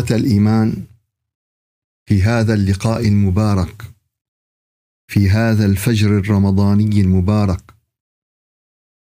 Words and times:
إخوة 0.00 0.16
الإيمان 0.16 0.84
في 2.08 2.22
هذا 2.22 2.54
اللقاء 2.54 3.08
المبارك 3.08 3.82
في 5.08 5.30
هذا 5.30 5.66
الفجر 5.66 6.18
الرمضاني 6.18 7.00
المبارك 7.00 7.74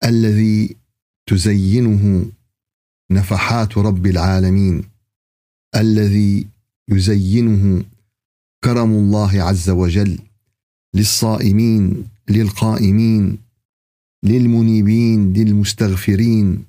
الذي 0.05 0.77
تزينه 1.27 2.27
نفحات 3.11 3.79
رب 3.79 4.06
العالمين 4.06 4.84
الذي 5.77 6.47
يزينه 6.89 7.84
كرم 8.65 8.91
الله 8.91 9.42
عز 9.42 9.70
وجل 9.70 10.19
للصائمين 10.95 12.09
للقائمين 12.28 13.39
للمنيبين 14.23 15.33
للمستغفرين 15.33 16.65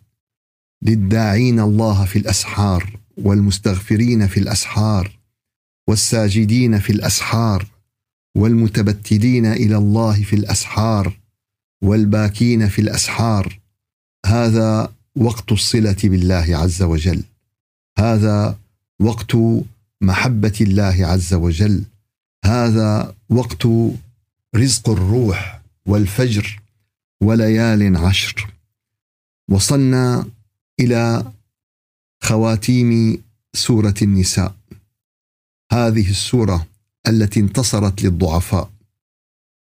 للداعين 0.82 1.60
الله 1.60 2.06
في 2.06 2.20
الأسحار. 2.20 2.99
والمستغفرين 3.24 4.28
في 4.28 4.40
الأسحار 4.40 5.20
والساجدين 5.88 6.80
في 6.80 6.92
الأسحار 6.92 7.66
والمتبتلين 8.38 9.46
إلى 9.46 9.78
الله 9.78 10.24
في 10.24 10.36
الأسحار 10.36 11.20
والباكين 11.84 12.70
في 12.70 12.82
الأسحار. 12.82 13.60
هذا 14.26 14.94
وقت 15.16 15.52
الصلة 15.52 15.98
بالله 16.04 16.58
عز 16.58 16.82
وجل. 16.82 17.24
هذا 18.00 18.58
وقت 19.00 19.38
محبة 20.02 20.58
الله 20.62 20.98
عز 21.06 21.34
وجل. 21.34 21.84
هذا 22.46 23.16
وقت 23.30 23.68
رزق 24.56 24.90
الروح 24.90 25.62
والفجر 25.86 26.62
وليال 27.22 27.98
عشر. 27.98 28.54
وصلنا 29.50 30.26
إلى 30.80 31.32
خواتيم 32.24 33.22
سورة 33.54 33.94
النساء. 34.02 34.56
هذه 35.72 36.10
السورة 36.10 36.68
التي 37.08 37.40
انتصرت 37.40 38.04
للضعفاء. 38.04 38.72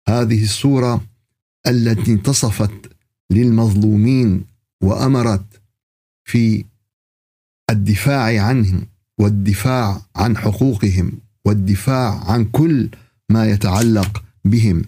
هذه 0.08 0.44
السورة 0.44 1.02
التي 1.67 2.11
انتصفت 2.11 2.92
للمظلومين 3.31 4.45
وأمرت 4.83 5.45
في 6.25 6.66
الدفاع 7.70 8.44
عنهم 8.44 8.86
والدفاع 9.20 10.02
عن 10.16 10.38
حقوقهم 10.38 11.11
والدفاع 11.45 12.31
عن 12.31 12.45
كل 12.45 12.89
ما 13.30 13.45
يتعلق 13.52 14.23
بهم 14.45 14.83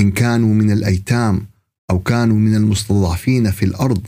إن 0.00 0.10
كانوا 0.10 0.54
من 0.54 0.70
الأيتام 0.70 1.46
أو 1.90 1.98
كانوا 1.98 2.36
من 2.36 2.54
المستضعفين 2.54 3.50
في 3.50 3.64
الأرض 3.64 4.06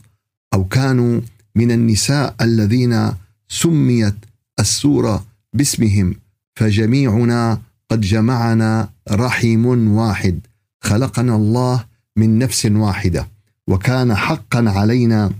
أو 0.54 0.64
كانوا 0.64 1.20
من 1.58 1.70
النساء 1.70 2.34
الذين 2.40 3.12
سميت 3.48 4.14
السورة 4.60 5.26
باسمهم 5.52 6.14
فجميعنا 6.56 7.60
قد 7.90 8.00
جمعنا 8.00 8.90
رحم 9.10 9.66
واحد. 9.66 10.40
خلقنا 10.80 11.36
الله 11.36 11.84
من 12.16 12.38
نفس 12.38 12.66
واحدة 12.66 13.28
وكان 13.66 14.14
حقا 14.14 14.64
علينا 14.70 15.32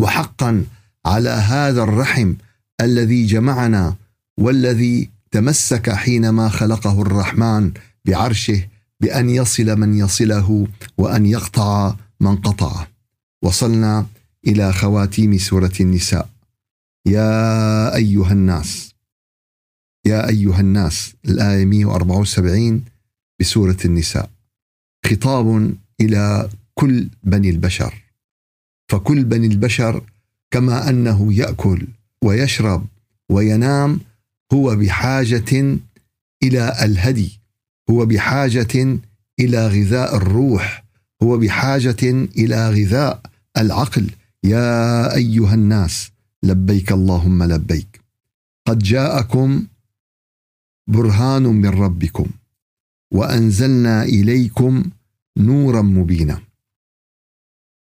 وحقا 0.00 0.64
على 1.06 1.30
هذا 1.30 1.82
الرحم 1.82 2.34
الذي 2.80 3.26
جمعنا 3.26 3.94
والذي 4.38 5.10
تمسك 5.30 5.90
حينما 5.90 6.48
خلقه 6.48 7.02
الرحمن 7.02 7.72
بعرشه 8.04 8.66
بأن 9.00 9.30
يصل 9.30 9.76
من 9.76 9.94
يصله 9.94 10.66
وأن 10.98 11.26
يقطع 11.26 11.94
من 12.20 12.36
قطعه. 12.36 12.88
وصلنا 13.42 14.06
إلى 14.46 14.72
خواتيم 14.72 15.38
سورة 15.38 15.72
النساء. 15.80 16.28
يا 17.06 17.94
أيها 17.94 18.32
الناس 18.32 18.94
يا 20.06 20.28
أيها 20.28 20.60
الناس 20.60 21.14
الآية 21.24 21.64
174 21.64 22.84
بسورة 23.40 23.76
النساء. 23.84 24.30
خطاب 25.06 25.74
إلى 26.00 26.48
كل 26.74 27.08
بني 27.22 27.50
البشر. 27.50 27.94
فكل 28.90 29.24
بني 29.24 29.46
البشر 29.46 30.02
كما 30.50 30.88
أنه 30.88 31.34
يأكل 31.34 31.86
ويشرب 32.24 32.86
وينام 33.30 34.00
هو 34.52 34.76
بحاجة 34.76 35.78
إلى 36.42 36.84
الهدي 36.84 37.40
هو 37.90 38.06
بحاجة 38.06 38.98
إلى 39.40 39.66
غذاء 39.68 40.16
الروح 40.16 40.84
هو 41.22 41.38
بحاجة 41.38 42.28
إلى 42.36 42.70
غذاء 42.70 43.22
العقل. 43.56 44.10
يا 44.48 45.14
أيها 45.14 45.54
الناس 45.54 46.10
لبيك 46.42 46.92
اللهم 46.92 47.42
لبيك. 47.42 48.00
قد 48.66 48.78
جاءكم 48.78 49.66
برهان 50.86 51.42
من 51.42 51.68
ربكم 51.68 52.26
وأنزلنا 53.12 54.02
إليكم 54.02 54.90
نورا 55.36 55.82
مبينا. 55.82 56.40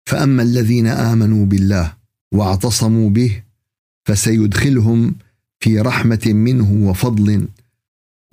فأما 0.05 0.43
الذين 0.43 0.87
آمنوا 0.87 1.45
بالله 1.45 1.93
واعتصموا 2.31 3.09
به 3.09 3.43
فسيدخلهم 4.07 5.15
في 5.59 5.79
رحمة 5.79 6.25
منه 6.25 6.89
وفضل 6.89 7.47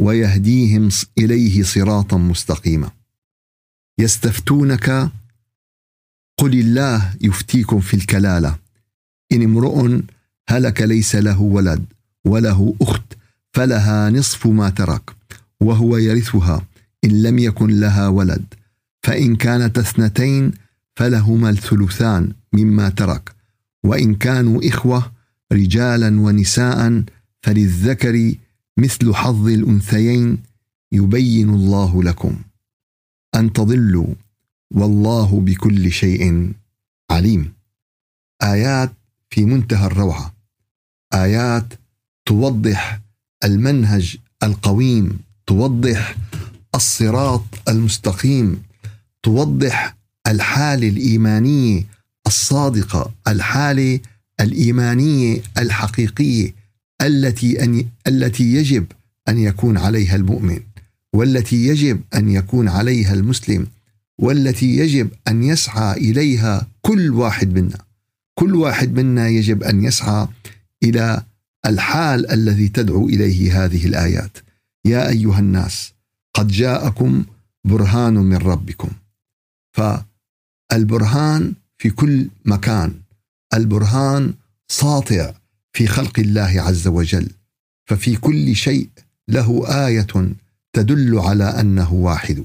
ويهديهم 0.01 0.89
إليه 1.19 1.63
صراطا 1.63 2.17
مستقيما. 2.17 2.91
يستفتونك 3.99 5.13
قل 6.43 6.59
الله 6.59 7.15
يفتيكم 7.21 7.81
في 7.81 7.95
الكلاله. 7.95 8.57
ان 9.33 9.43
امرؤ 9.43 10.01
هلك 10.49 10.83
ليس 10.83 11.17
له 11.17 11.41
ولد 11.41 11.85
وله 12.25 12.75
اخت 12.81 13.03
فلها 13.53 14.11
نصف 14.11 14.47
ما 14.47 14.71
ترك 14.71 15.11
وهو 15.61 15.97
يرثها. 15.97 16.67
ان 17.05 17.23
لم 17.23 17.39
يكن 17.39 17.81
لها 17.81 18.09
ولد 18.09 18.45
فان 19.03 19.37
كانت 19.37 19.79
اثنتين 19.79 20.53
فلهما 20.97 21.51
الثلثان 21.51 22.33
مما 22.53 22.89
ترك. 22.89 23.33
وان 23.85 24.15
كانوا 24.15 24.69
اخوه 24.69 25.13
رجالا 25.53 26.21
ونساء 26.21 27.05
فللذكر 27.43 28.35
مثل 28.79 29.15
حظ 29.15 29.49
الانثيين 29.49 30.39
يبين 30.93 31.51
الله 31.51 32.03
لكم. 32.03 32.39
ان 33.35 33.53
تضلوا 33.53 34.15
والله 34.75 35.41
بكل 35.41 35.93
شيء 35.93 36.53
عليم. 37.11 37.53
آيات 38.43 38.93
في 39.31 39.45
منتهى 39.45 39.87
الروعة. 39.87 40.35
آيات 41.15 41.75
توضح 42.27 43.01
المنهج 43.45 44.17
القويم 44.43 45.19
توضح 45.47 46.17
الصراط 46.75 47.45
المستقيم 47.69 48.63
توضح 49.23 49.97
الحالة 50.27 50.89
الإيمانية 50.89 51.87
الصادقة 52.27 53.13
الحالة 53.29 54.01
الإيمانية 54.41 55.43
الحقيقية 55.59 56.55
التي 57.03 57.65
أن 57.65 57.89
التي 58.07 58.55
يجب 58.55 58.87
أن 59.29 59.39
يكون 59.39 59.79
عليها 59.79 60.17
المؤمن 60.17 60.61
والتي 61.13 61.67
يجب 61.67 62.01
أن 62.15 62.29
يكون 62.29 62.69
عليها 62.69 63.15
المسلم. 63.15 63.67
والتي 64.19 64.77
يجب 64.77 65.11
أن 65.29 65.43
يسعى 65.43 65.97
إليها 65.97 66.67
كل 66.83 67.11
واحد 67.11 67.59
منا. 67.59 67.79
كل 68.35 68.55
واحد 68.55 68.93
منا 68.93 69.29
يجب 69.29 69.63
أن 69.63 69.85
يسعى 69.85 70.29
إلى 70.83 71.23
الحال 71.67 72.31
الذي 72.31 72.69
تدعو 72.69 73.09
إليه 73.09 73.65
هذه 73.65 73.87
الآيات. 73.87 74.39
يا 74.85 75.09
أيها 75.09 75.39
الناس 75.39 75.93
قد 76.35 76.49
جاءكم 76.49 77.25
برهان 77.65 78.15
من 78.15 78.37
ربكم. 78.37 78.91
فالبرهان 79.73 81.53
في 81.79 81.91
كل 81.91 82.29
مكان. 82.45 82.95
البرهان 83.55 84.35
ساطع 84.69 85.33
في 85.73 85.87
خلق 85.87 86.19
الله 86.19 86.63
عز 86.63 86.87
وجل. 86.89 87.29
ففي 87.87 88.17
كل 88.17 88.57
شيء 88.57 88.89
له 89.29 89.65
آية 89.87 90.07
تدل 90.73 91.19
على 91.19 91.45
أنه 91.45 91.93
واحد. 91.93 92.45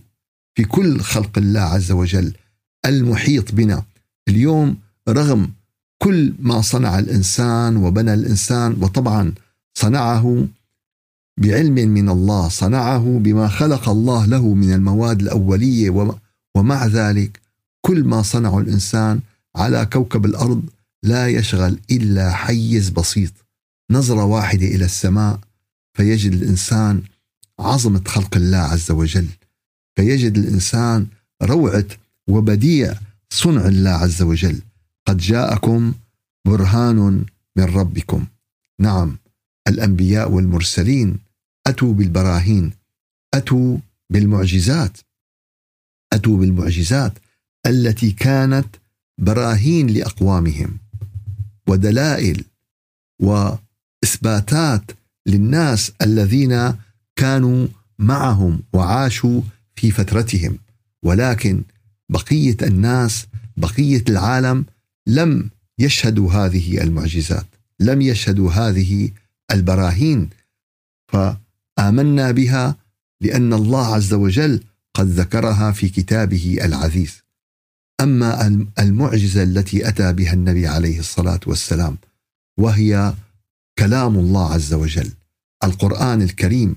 في 0.58 0.64
كل 0.64 1.00
خلق 1.00 1.38
الله 1.38 1.60
عز 1.60 1.92
وجل 1.92 2.34
المحيط 2.86 3.52
بنا. 3.52 3.84
اليوم 4.28 4.78
رغم 5.10 5.52
كل 6.04 6.34
ما 6.40 6.62
صنع 6.62 7.00
الإنسان 7.00 7.78
وبنى 7.78 8.14
الإنسان 8.14 8.78
وطبعا 8.82 9.34
صنعه 9.78 10.48
بعلم 11.40 11.74
من 11.74 12.10
الله 12.10 12.50
صنعه 12.50 13.20
بما 13.20 13.48
خلق 13.48 13.90
الله 13.90 14.26
له 14.26 14.54
من 14.54 14.74
المواد 14.74 15.22
الأولية 15.22 16.16
ومع 16.56 16.86
ذلك 16.86 17.40
كل 17.82 18.04
ما 18.04 18.22
صنعه 18.22 18.60
الإنسان 18.60 19.20
على 19.56 19.86
كوكب 19.86 20.26
الأرض 20.26 20.64
لا 21.04 21.28
يشغل 21.28 21.80
إلا 21.92 22.32
حيز 22.32 22.90
بسيط. 22.90 23.34
نظرة 23.92 24.24
واحدة 24.24 24.66
إلى 24.66 24.86
السماء 24.86 25.40
فيجد 25.94 26.34
الإنسان 26.34 27.02
عظمة 27.60 28.02
خلق 28.08 28.36
الله 28.38 28.58
عز 28.58 28.92
وجل. 28.92 29.28
فيجد 29.98 30.38
الإنسان 30.38 31.08
روعة 31.44 31.86
وبديع 32.30 32.94
صنع 33.30 33.68
الله 33.68 33.90
عز 33.90 34.22
وجل. 34.22 34.62
قد 35.08 35.18
جاءكم 35.18 35.94
برهان 36.48 37.26
من 37.58 37.64
ربكم. 37.64 38.26
نعم 38.82 39.18
الأنبياء 39.68 40.32
والمرسلين 40.32 41.20
أتوا 41.68 41.94
بالبراهين 41.94 42.72
أتوا 43.34 43.78
بالمعجزات. 44.10 44.98
أتوا 46.14 46.38
بالمعجزات 46.38 47.14
التي 47.66 48.12
كانت 48.12 48.68
براهين 49.22 49.88
لأقوامهم 49.88 50.78
ودلائل 51.70 52.44
وإثباتات 53.22 54.92
للناس 55.28 55.92
الذين 56.02 56.74
كانوا 57.16 57.68
معهم 58.00 58.64
وعاشوا 58.74 59.42
في 59.78 59.92
فترتهم. 59.92 60.58
ولكن 61.04 61.64
بقية 62.10 62.58
الناس 62.62 63.28
بقية 63.58 64.04
العالم 64.10 64.66
لم 65.08 65.50
يشهدوا 65.80 66.34
هذه 66.34 66.84
المعجزات 66.84 67.46
لم 67.80 68.02
يشهدوا 68.02 68.52
هذه 68.52 69.10
البراهين. 69.52 70.30
فآمنا 71.08 72.32
بها 72.32 72.76
لأن 73.22 73.54
الله 73.54 73.96
عز 73.96 74.14
وجل 74.14 74.64
قد 74.94 75.08
ذكرها 75.08 75.72
في 75.72 75.90
كتابه 75.90 76.58
العزيز. 76.62 77.22
أما 78.02 78.68
المعجزة 78.80 79.44
التي 79.44 79.88
أتى 79.88 80.14
بها 80.14 80.34
النبي 80.34 80.68
عليه 80.68 81.00
الصلاة 81.00 81.40
والسلام 81.48 81.98
وهي 82.60 83.14
كلام 83.80 84.20
الله 84.20 84.54
عز 84.54 84.74
وجل 84.74 85.12
القرآن 85.64 86.22
الكريم 86.22 86.76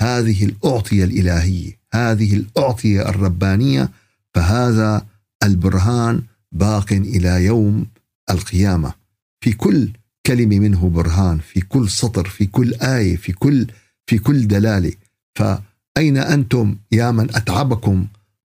هذه 0.00 0.44
الأعطية 0.44 1.04
الإلهية. 1.04 1.79
هذه 1.94 2.36
الأعطية 2.36 3.08
الربانية 3.08 3.90
فهذا 4.34 5.06
البرهان 5.42 6.22
باق 6.52 6.92
إلى 6.92 7.44
يوم 7.44 7.86
القيامة. 8.30 8.92
في 9.40 9.52
كل 9.52 9.88
كلمة 10.26 10.58
منه 10.58 10.88
برهان 10.88 11.38
في 11.38 11.60
كل 11.60 11.88
سطر 11.90 12.28
في 12.28 12.46
كل 12.46 12.74
آية 12.74 13.16
في 13.16 13.32
كل 13.32 13.66
في 14.06 14.18
كل 14.18 14.46
دلالة. 14.46 14.92
فأين 15.34 16.16
أنتم 16.16 16.76
يا 16.92 17.10
من 17.10 17.36
أتعبكم 17.36 18.06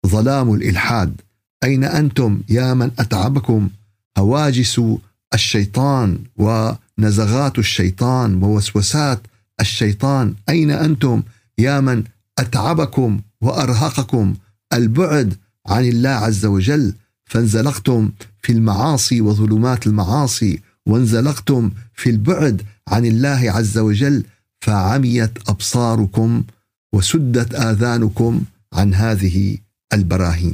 ظلام 0.07 0.53
الإلحاد؟ 0.53 1.21
أين 1.63 1.83
أنتم 1.83 2.41
يا 2.49 2.73
من 2.73 2.91
أتعبكم 2.99 3.69
هواجس 4.17 4.81
الشيطان 5.33 6.19
ونزغات 6.37 7.59
الشيطان 7.59 8.43
ووسوسات 8.43 9.21
الشيطان؟ 9.61 10.35
أين 10.49 10.71
أنتم 10.71 11.23
يا 11.57 11.79
من 11.79 12.03
أتعبكم 12.39 13.19
وأرهقكم 13.41 14.35
البعد 14.73 15.33
عن 15.67 15.85
الله 15.85 16.09
عز 16.09 16.45
وجل 16.45 16.93
فانزلقتم 17.25 18.11
في 18.41 18.51
المعاصي 18.51 19.21
وظلمات 19.21 19.87
المعاصي 19.87 20.61
وانزلقتم 20.85 21.71
في 21.93 22.09
البعد 22.09 22.61
عن 22.87 23.05
الله 23.05 23.51
عز 23.51 23.77
وجل 23.77 24.23
فعميت 24.61 25.49
أبصاركم 25.49 26.43
وسدت 26.93 27.55
آذانكم 27.55 28.41
عن 28.73 28.93
هذه 28.93 29.57
البراهين. 29.93 30.53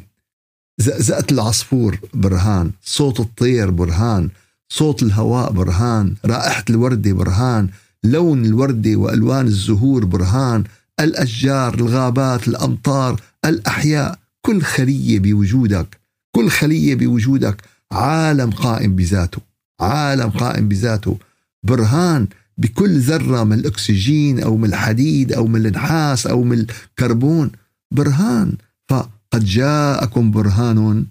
زقزقة 0.78 1.26
العصفور 1.31 2.00
برهان 2.14 2.72
صوت 2.84 3.20
الطير 3.20 3.70
برهان 3.70 4.30
صوت 4.70 5.04
الهواء 5.04 5.52
برهان 5.52 6.16
رائحة 6.26 6.64
الوردة 6.70 7.14
برهان 7.14 7.70
لون 8.04 8.46
الوردة 8.46 8.96
وألوان 8.96 9.48
الزهور 9.48 10.06
برهان 10.06 10.64
الأشجار 11.00 11.74
الغابات 11.74 12.47
الأمطار 12.47 13.21
الأحياء. 13.45 14.19
كل 14.42 14.62
خلية 14.62 15.19
بوجودك 15.19 16.00
كل 16.31 16.50
خلية 16.50 16.95
بوجودك. 16.95 17.62
عالم 17.92 18.51
قائم 18.51 18.95
بذاته 18.95 19.42
عالم 19.80 20.30
قائم 20.30 20.68
بذاته. 20.69 21.18
برهان 21.63 22.27
بكل 22.57 23.00
ذرة 23.00 23.44
من 23.44 23.59
الأكسجين 23.59 24.39
أو 24.39 24.57
من 24.57 24.69
الحديد 24.69 25.33
أو 25.33 25.47
من 25.47 25.65
النحاس 25.65 26.27
أو 26.27 26.44
من 26.44 26.59
الكربون. 26.59 27.51
برهان 27.92 28.53
فقد 28.89 29.45
جاءكم 29.45 30.31
برهان 30.31 31.06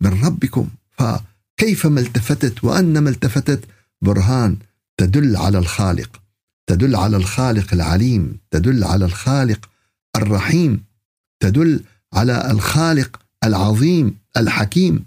من 0.00 0.24
ربكم. 0.24 0.68
فكيفما 0.98 2.00
التفتت 2.00 2.64
وأنما 2.64 3.10
التفتت؟ 3.10 3.64
برهان 4.02 4.56
تدل 4.96 5.36
على 5.36 5.58
الخالق. 5.58 6.23
تدل 6.66 6.96
على 6.96 7.16
الخالق 7.16 7.74
العليم 7.74 8.38
تدل 8.50 8.84
على 8.84 9.04
الخالق 9.04 9.70
الرحيم 10.16 10.84
تدل 11.40 11.80
على 12.12 12.50
الخالق 12.50 13.20
العظيم 13.44 14.18
الحكيم. 14.36 15.04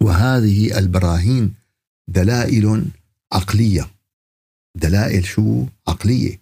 وهذه 0.00 0.78
البراهين 0.78 1.54
دلائل 2.08 2.84
عقلية. 3.32 3.90
دلائل 4.74 5.24
شو؟ 5.24 5.66
عقلية. 5.88 6.40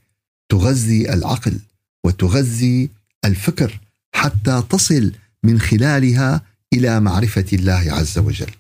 تغذي 0.48 1.12
العقل 1.14 1.58
وتغذي 2.04 2.90
الفكر 3.24 3.80
حتى 4.14 4.62
تصل 4.70 5.12
من 5.42 5.60
خلالها 5.60 6.42
إلى 6.72 7.00
معرفة 7.00 7.46
الله 7.52 7.92
عز 7.92 8.18
وجل. 8.18 8.50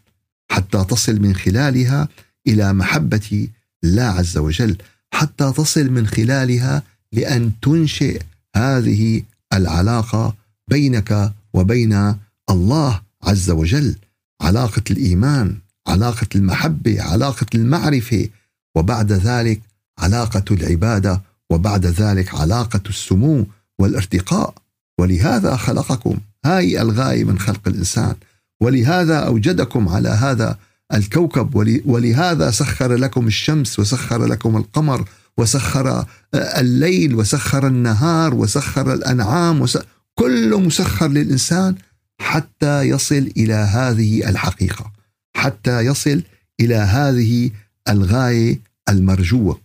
حتى 0.50 0.84
تصل 0.84 1.20
من 1.20 1.34
خلالها 1.34 2.08
إلى 2.46 2.72
محبة 2.72 3.48
الله 3.84 4.02
عز 4.02 4.38
وجل. 4.38 4.76
حتى 5.14 5.52
تصل 5.52 5.90
من 5.90 6.06
خلالها 6.06 6.82
لأن 7.12 7.52
تنشئ 7.62 8.22
هذه 8.56 9.22
العلاقة 9.52 10.34
بينك 10.70 11.32
وبين 11.54 12.14
الله 12.50 13.00
عز 13.22 13.50
وجل. 13.50 13.96
علاقة 14.42 14.82
الإيمان 14.90 15.56
علاقة 15.88 16.26
المحبة 16.34 17.02
علاقة 17.02 17.46
المعرفة 17.54 18.28
وبعد 18.76 19.12
ذلك 19.12 19.60
علاقة 19.98 20.44
العبادة 20.50 21.22
وبعد 21.50 21.86
ذلك 21.86 22.34
علاقة 22.34 22.80
السمو 22.88 23.46
والارتقاء. 23.78 24.54
ولهذا 25.00 25.56
خلقكم. 25.56 26.18
هاي 26.44 26.82
الغاية 26.82 27.24
من 27.24 27.38
خلق 27.38 27.68
الإنسان. 27.68 28.14
ولهذا 28.62 29.18
أوجدكم 29.18 29.88
على 29.88 30.08
هذا 30.08 30.58
الكوكب 30.94 31.80
ولهذا 31.84 32.50
سخر 32.50 32.94
لكم 32.94 33.26
الشمس 33.26 33.78
وسخر 33.78 34.26
لكم 34.26 34.56
القمر 34.56 35.08
وسخر 35.38 36.04
الليل 36.34 37.14
وسخر 37.14 37.66
النهار 37.66 38.34
وسخر 38.34 38.92
الأنعام 38.92 39.60
وسخر 39.60 39.86
كله 40.14 40.60
مسخر 40.60 41.08
للإنسان 41.08 41.74
حتى 42.20 42.82
يصل 42.82 43.30
إلى 43.36 43.54
هذه 43.54 44.28
الحقيقة 44.28 44.92
حتى 45.36 45.80
يصل 45.80 46.22
إلى 46.60 46.74
هذه 46.74 47.50
الغاية 47.88 48.60
المرجوة. 48.88 49.60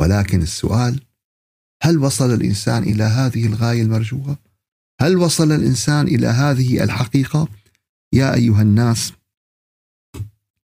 ولكن 0.00 0.42
السؤال 0.42 1.00
هل 1.82 1.98
وصل 1.98 2.34
الإنسان 2.34 2.82
إلى 2.82 3.04
هذه 3.04 3.46
الغاية 3.46 3.82
المرجوة؟ 3.82 4.36
هل 5.00 5.16
وصل 5.16 5.52
الإنسان 5.52 6.08
إلى 6.08 6.26
هذه 6.26 6.84
الحقيقة؟ 6.84 7.48
يا 8.12 8.34
أيها 8.34 8.62
الناس 8.62 9.12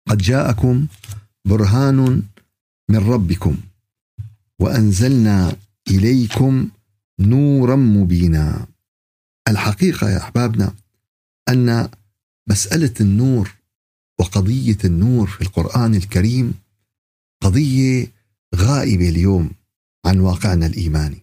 قد 0.09 0.19
جاءكم 0.19 0.87
برهان 1.45 2.23
من 2.91 2.99
ربكم 2.99 3.57
وأنزلنا 4.59 5.57
إليكم 5.91 6.69
نورا 7.19 7.77
مبينا. 7.77 8.67
الحقيقة 9.49 10.11
يا 10.11 10.19
أحبابنا 10.19 10.75
أن 11.49 11.89
مسألة 12.51 12.95
النور 13.01 13.55
وقضية 14.21 14.79
النور 14.85 15.27
في 15.27 15.41
القرآن 15.41 15.95
الكريم 15.95 16.55
قضية 17.43 18.13
غائبة 18.55 19.09
اليوم 19.09 19.51
عن 20.07 20.19
واقعنا 20.19 20.67
الإيماني. 20.67 21.23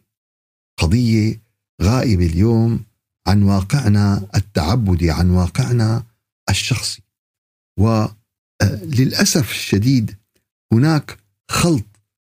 قضية 0.79 1.41
غائبة 1.81 2.25
اليوم 2.25 2.83
عن 3.27 3.43
واقعنا 3.43 4.27
التعبدي 4.36 5.12
عن 5.12 5.29
واقعنا 5.29 6.03
الشخصي. 6.50 7.01
وللاسف 8.63 9.51
الشديد 9.51 10.16
هناك 10.74 11.18
خلط 11.51 11.86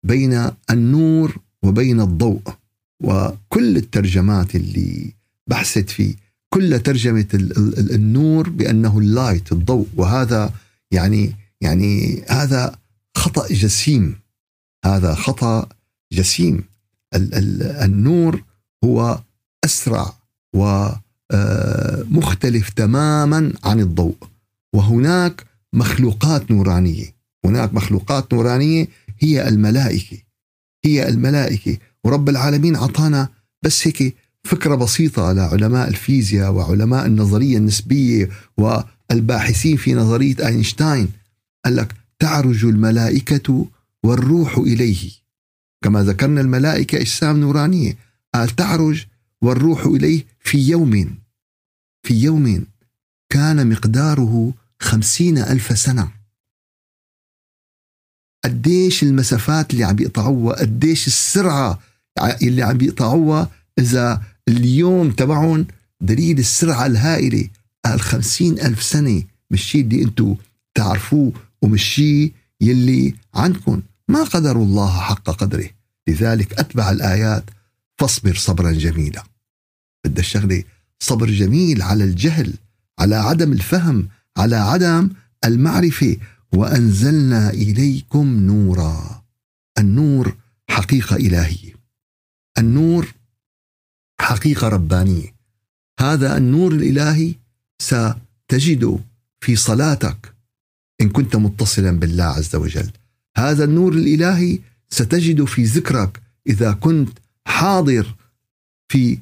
بين 0.06 0.50
النور 0.70 1.38
وبين 1.62 2.00
الضوء 2.00 2.42
وكل 3.02 3.76
الترجمات 3.76 4.54
اللي 4.54 5.12
بحثت 5.46 5.90
فيه 5.90 6.14
كل 6.54 6.80
ترجمة 6.80 7.26
النور 7.78 8.48
بأنه 8.48 8.98
اللايت 8.98 9.52
الضوء 9.52 9.86
وهذا 9.96 10.52
يعني 10.90 11.34
يعني 11.60 12.22
هذا 12.28 12.76
خطأ 13.16 13.48
جسيم. 13.48 14.18
هذا 14.84 15.14
خطأ 15.14 15.68
جسيم. 16.12 16.64
النور 17.14 18.42
هو 18.84 19.20
أسرع 19.64 20.14
ومختلف 21.32 22.70
تماما 22.70 23.52
عن 23.64 23.80
الضوء. 23.80 24.16
وهناك 24.74 25.46
مخلوقات 25.72 26.50
نورانية. 26.50 27.14
هناك 27.44 27.74
مخلوقات 27.74 28.34
نورانية 28.34 28.88
هي 29.18 29.48
الملائكة. 29.48 30.18
هي 30.84 31.08
الملائكة. 31.08 31.78
ورب 32.04 32.28
العالمين 32.28 32.76
أعطانا 32.76 33.28
بس 33.62 33.86
هيك 33.86 34.16
فكرة 34.44 34.74
بسيطة 34.74 35.32
لعلماء 35.32 35.88
الفيزياء 35.88 36.52
وعلماء 36.52 37.06
النظرية 37.06 37.58
النسبية 37.58 38.28
والباحثين 38.56 39.76
في 39.76 39.94
نظرية 39.94 40.46
أينشتاين. 40.46 41.08
قال 41.64 41.76
لك 41.76 41.94
تعرج 42.18 42.64
الملائكة 42.64 43.66
والروح 44.02 44.58
إليه. 44.58 45.10
كما 45.84 46.02
ذكرنا 46.02 46.40
الملائكة 46.40 46.98
أجسام 47.00 47.36
نورانية. 47.36 47.96
قال 48.34 48.48
تعرج 48.48 49.04
والروح 49.42 49.86
إليه 49.86 50.24
في 50.40 50.58
يوم. 50.58 51.18
في 52.02 52.14
يوم 52.14 52.66
كان 53.30 53.68
مقداره 53.70 54.54
خمسين 54.80 55.38
ألف 55.38 55.78
سنة. 55.78 56.12
قديش 58.44 59.02
المسافات 59.02 59.72
اللي 59.72 59.84
عم 59.84 59.96
بيقطعوها 59.96 60.60
قديش 60.60 61.06
السرعة 61.06 61.78
اللي 62.42 62.62
عم 62.62 62.78
بيقطعوها 62.78 63.50
إذا 63.78 64.22
اليوم 64.48 65.10
تبعهم 65.10 65.66
دليل 66.00 66.38
السرعة 66.38 66.86
الهائلة. 66.86 67.48
قال 67.84 68.00
خمسين 68.00 68.60
ألف 68.60 68.82
سنة 68.82 69.22
مش 69.50 69.62
شيء 69.62 69.80
اللي 69.80 70.02
أنتم 70.02 70.36
تعرفوه 70.74 71.32
ومش 71.62 71.84
شيء 71.84 72.32
يلي 72.60 73.14
عندكم. 73.34 73.82
ما 74.08 74.24
قدروا 74.24 74.64
الله 74.64 75.00
حق 75.00 75.30
قدره. 75.30 75.70
لذلك 76.08 76.58
أتبع 76.58 76.90
الآيات. 76.90 77.44
فاصبر 77.98 78.34
صبرا 78.34 78.72
جميلا. 78.72 79.24
بدها 80.06 80.20
الشغلة 80.20 80.64
صبر 81.00 81.30
جميل 81.30 81.82
على 81.82 82.04
الجهل 82.04 82.54
على 82.98 83.16
عدم 83.16 83.52
الفهم 83.52 84.08
على 84.38 84.56
عدم 84.56 85.10
المعرفة. 85.44 86.16
وأنزلنا 86.52 87.50
إليكم 87.50 88.46
نورا. 88.46 89.22
النور 89.78 90.36
حقيقة 90.70 91.16
إلهية. 91.16 91.74
النور 92.58 93.14
حقيقة 94.20 94.68
ربانية. 94.68 95.34
هذا 96.00 96.36
النور 96.36 96.72
الإلهي 96.72 97.34
ستجده 97.82 98.98
في 99.40 99.56
صلاتك 99.56 100.34
إن 101.00 101.08
كنت 101.08 101.36
متصلا 101.36 101.90
بالله 101.90 102.24
عز 102.24 102.56
وجل. 102.56 102.90
هذا 103.36 103.64
النور 103.64 103.92
الإلهي 103.92 104.58
ستجد 104.90 105.44
في 105.44 105.64
ذكرك 105.64 106.22
إذا 106.46 106.72
كنت 106.72 107.18
حاضر 107.46 108.14
في 108.88 109.18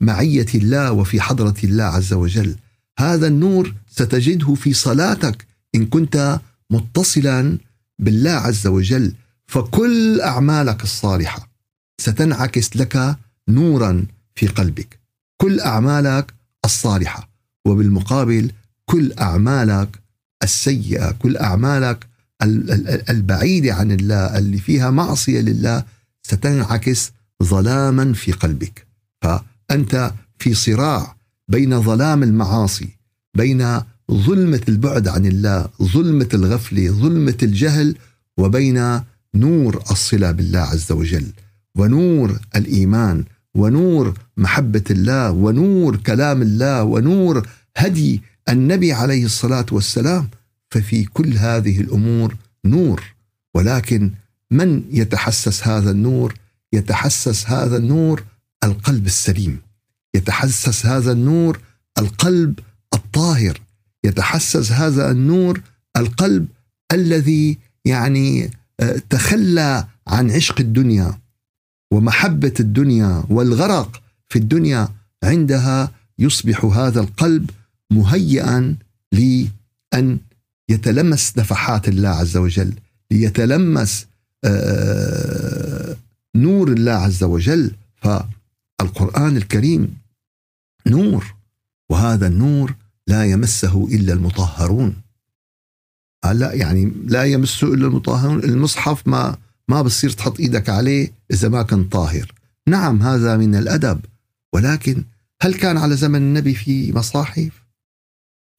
معية 0.00 0.46
الله 0.54 0.92
وفي 0.92 1.20
حضرة 1.20 1.56
الله 1.64 1.84
عز 1.84 2.12
وجل. 2.12 2.56
هذا 3.00 3.26
النور 3.26 3.74
ستجده 3.90 4.54
في 4.54 4.72
صلاتك 4.72 5.46
إن 5.74 5.86
كنت 5.86 6.40
متصلا 6.70 7.58
بالله 7.98 8.30
عز 8.30 8.66
وجل. 8.66 9.14
فكل 9.46 10.20
أعمالك 10.20 10.82
الصالحة 10.82 11.50
ستنعكس 12.00 12.76
لك 12.76 13.16
نورا 13.48 14.06
في 14.34 14.46
قلبك. 14.46 15.00
كل 15.36 15.60
أعمالك 15.60 16.34
الصالحة 16.64 17.30
وبالمقابل 17.66 18.50
كل 18.84 19.12
أعمالك 19.12 20.00
السيئة 20.42 21.10
كل 21.10 21.36
أعمالك 21.36 22.06
البعيدة 23.10 23.74
عن 23.74 23.92
الله 23.92 24.38
اللي 24.38 24.58
فيها 24.58 24.90
معصية 24.90 25.40
لله 25.40 25.84
ستنعكس 26.22 27.12
ظلاما 27.42 28.12
في 28.12 28.32
قلبك. 28.32 28.86
فأنت 29.22 30.12
في 30.38 30.54
صراع 30.54 31.19
بين 31.50 31.82
ظلام 31.82 32.22
المعاصي 32.22 32.88
بين 33.34 33.80
ظلمة 34.10 34.60
البعد 34.68 35.08
عن 35.08 35.26
الله 35.26 35.68
ظلمة 35.82 36.28
الغفلة 36.34 36.90
ظلمة 36.90 37.38
الجهل 37.42 37.96
وبين 38.36 39.00
نور 39.34 39.82
الصلة 39.90 40.30
بالله 40.30 40.58
عز 40.60 40.92
وجل 40.92 41.26
ونور 41.74 42.40
الإيمان 42.56 43.24
ونور 43.54 44.18
محبة 44.36 44.84
الله 44.90 45.30
ونور 45.30 45.96
كلام 45.96 46.42
الله 46.42 46.82
ونور 46.82 47.48
هدي 47.76 48.22
النبي 48.48 48.92
عليه 48.92 49.24
الصلاة 49.24 49.66
والسلام. 49.72 50.28
ففي 50.70 51.04
كل 51.04 51.32
هذه 51.36 51.80
الأمور 51.80 52.36
نور 52.64 53.02
ولكن 53.54 54.10
من 54.50 54.82
يتحسس 54.90 55.68
هذا 55.68 55.90
النور؟ 55.90 56.34
يتحسس 56.72 57.46
هذا 57.46 57.76
النور 57.76 58.22
القلب 58.64 59.06
السليم. 59.06 59.60
يتحسس 60.14 60.86
هذا 60.86 61.12
النور 61.12 61.60
القلب 61.98 62.58
الطاهر. 62.94 63.60
يتحسس 64.04 64.72
هذا 64.72 65.10
النور 65.10 65.60
القلب 65.96 66.46
الذي 66.92 67.58
يعني 67.84 68.50
آه، 68.80 69.02
تخلى 69.10 69.86
عن 70.06 70.30
عشق 70.30 70.60
الدنيا 70.60 71.18
ومحبة 71.92 72.54
الدنيا 72.60 73.24
والغرق 73.30 74.02
في 74.28 74.38
الدنيا. 74.38 74.88
عندها 75.24 75.92
يصبح 76.18 76.64
هذا 76.64 77.00
القلب 77.00 77.50
مهيئا 77.92 78.76
لأن 79.12 80.18
يتلمس 80.68 81.38
نفحات 81.38 81.88
الله 81.88 82.08
عز 82.08 82.36
وجل 82.36 82.74
ليتلمس 83.10 84.06
آه، 84.44 85.96
نور 86.34 86.72
الله 86.72 86.92
عز 86.92 87.24
وجل. 87.24 87.72
فالقرآن 88.02 89.36
الكريم 89.36 89.99
نور 90.86 91.34
وهذا 91.90 92.26
النور 92.26 92.74
لا 93.06 93.24
يمسه 93.24 93.88
إلا 93.92 94.12
المطهرون. 94.12 94.96
لا 96.32 96.52
يعني 96.52 96.92
لا 97.06 97.24
يمسه 97.24 97.74
إلا 97.74 97.86
المطهرون 97.86 98.44
المصحف 98.44 99.08
ما 99.08 99.36
ما 99.68 99.82
بصير 99.82 100.10
تحط 100.10 100.40
إيدك 100.40 100.68
عليه 100.68 101.12
إذا 101.30 101.48
ما 101.48 101.62
كان 101.62 101.84
طاهر. 101.84 102.32
نعم 102.68 103.02
هذا 103.02 103.36
من 103.36 103.54
الأدب 103.54 104.00
ولكن 104.52 105.04
هل 105.42 105.54
كان 105.54 105.76
على 105.76 105.96
زمن 105.96 106.18
النبي 106.18 106.54
في 106.54 106.92
مصاحف؟ 106.92 107.50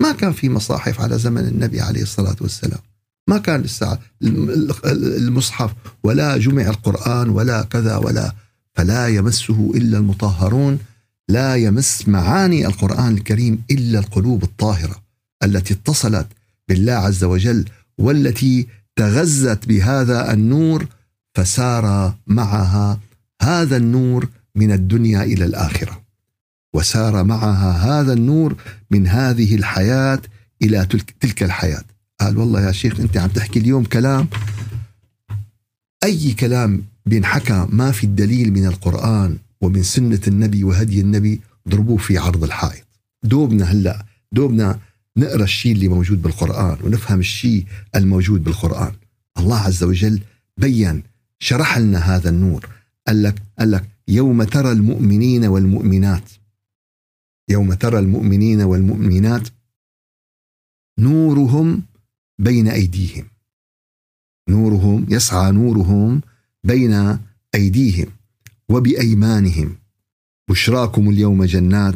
ما 0.02 0.12
كان 0.12 0.32
في 0.32 0.50
مصاحف 0.50 1.02
على 1.02 1.20
زمن 1.20 1.48
النبي 1.48 1.82
عليه 1.82 2.02
الصلاة 2.02 2.36
والسلام. 2.42 2.80
ما 3.28 3.38
كان 3.38 3.62
لسه 3.62 4.00
المصحف 4.24 5.74
ولا 6.04 6.38
جمع 6.38 6.70
القرآن 6.70 7.30
ولا 7.30 7.64
كذا 7.64 7.98
ولا 7.98 8.36
فلا 8.74 9.08
يمسه 9.08 9.72
إلا 9.76 9.98
المطهرون. 9.98 10.80
لا 11.32 11.56
يمس 11.56 12.08
معاني 12.08 12.68
القرآن 12.68 13.14
الكريم 13.14 13.64
إلا 13.72 14.00
القلوب 14.00 14.44
الطاهرة 14.44 15.02
التي 15.44 15.74
اتصلت 15.74 16.28
بالله 16.68 16.94
عز 16.94 17.24
وجل 17.24 17.66
والتي 17.98 18.68
تغذت 18.96 19.68
بهذا 19.68 20.34
النور 20.34 20.88
فسار 21.34 22.16
معها 22.28 23.00
هذا 23.42 23.78
النور 23.78 24.30
من 24.56 24.72
الدنيا 24.72 25.24
إلى 25.24 25.46
الآخرة. 25.46 26.02
وسار 26.74 27.24
معها 27.24 27.72
هذا 27.72 28.14
النور 28.14 28.56
من 28.92 29.08
هذه 29.08 29.56
الحياة 29.56 30.22
إلى 30.62 30.86
تلك 31.20 31.44
الحياة. 31.44 31.84
قال 32.20 32.38
والله 32.38 32.62
يا 32.62 32.72
شيخ 32.72 33.00
أنت 33.00 33.18
عم 33.18 33.30
تحكي 33.30 33.60
اليوم 33.60 33.84
كلام 33.84 34.28
أي 36.04 36.34
كلام 36.34 36.84
بينحكى 37.06 37.68
ما 37.70 37.92
في 37.92 38.04
الدليل 38.04 38.54
من 38.54 38.66
القرآن 38.66 39.38
ومن 39.62 39.84
سنة 39.84 40.22
النبي 40.28 40.64
وهدي 40.64 41.02
النبي 41.02 41.42
ضربوه 41.70 41.98
في 41.98 42.18
عرض 42.18 42.44
الحائط. 42.44 42.86
دوبنا 43.24 43.66
هلأ 43.66 44.06
دوبنا 44.32 44.80
نقرأ 45.18 45.44
الشيء 45.44 45.72
اللي 45.72 45.88
موجود 45.88 46.22
بالقرآن 46.22 46.78
ونفهم 46.84 47.20
الشيء 47.20 47.66
الموجود 47.96 48.44
بالقرآن. 48.44 48.94
الله 49.38 49.60
عز 49.60 49.84
وجل 49.84 50.22
بين 50.58 51.04
شرح 51.40 51.78
لنا 51.78 52.00
هذا 52.00 52.30
النور. 52.30 52.70
قال 53.08 53.24
لك 53.24 53.42
قال 53.60 53.72
لك 53.72 53.90
يوم 54.08 54.44
ترى 54.44 54.72
المؤمنين 54.72 55.46
والمؤمنات. 55.46 56.30
يوم 57.50 57.74
ترى 57.74 58.00
المؤمنين 58.00 58.62
والمؤمنات 58.62 59.48
نورهم 61.00 61.84
بين 62.40 62.68
أيديهم. 62.68 63.26
نورهم 64.50 65.06
يسعى 65.10 65.52
نورهم 65.52 66.22
بين 66.64 67.20
أيديهم. 67.56 68.08
وبأيمانهم. 68.72 69.76
بشراكم 70.50 71.10
اليوم 71.10 71.44
جنات 71.44 71.96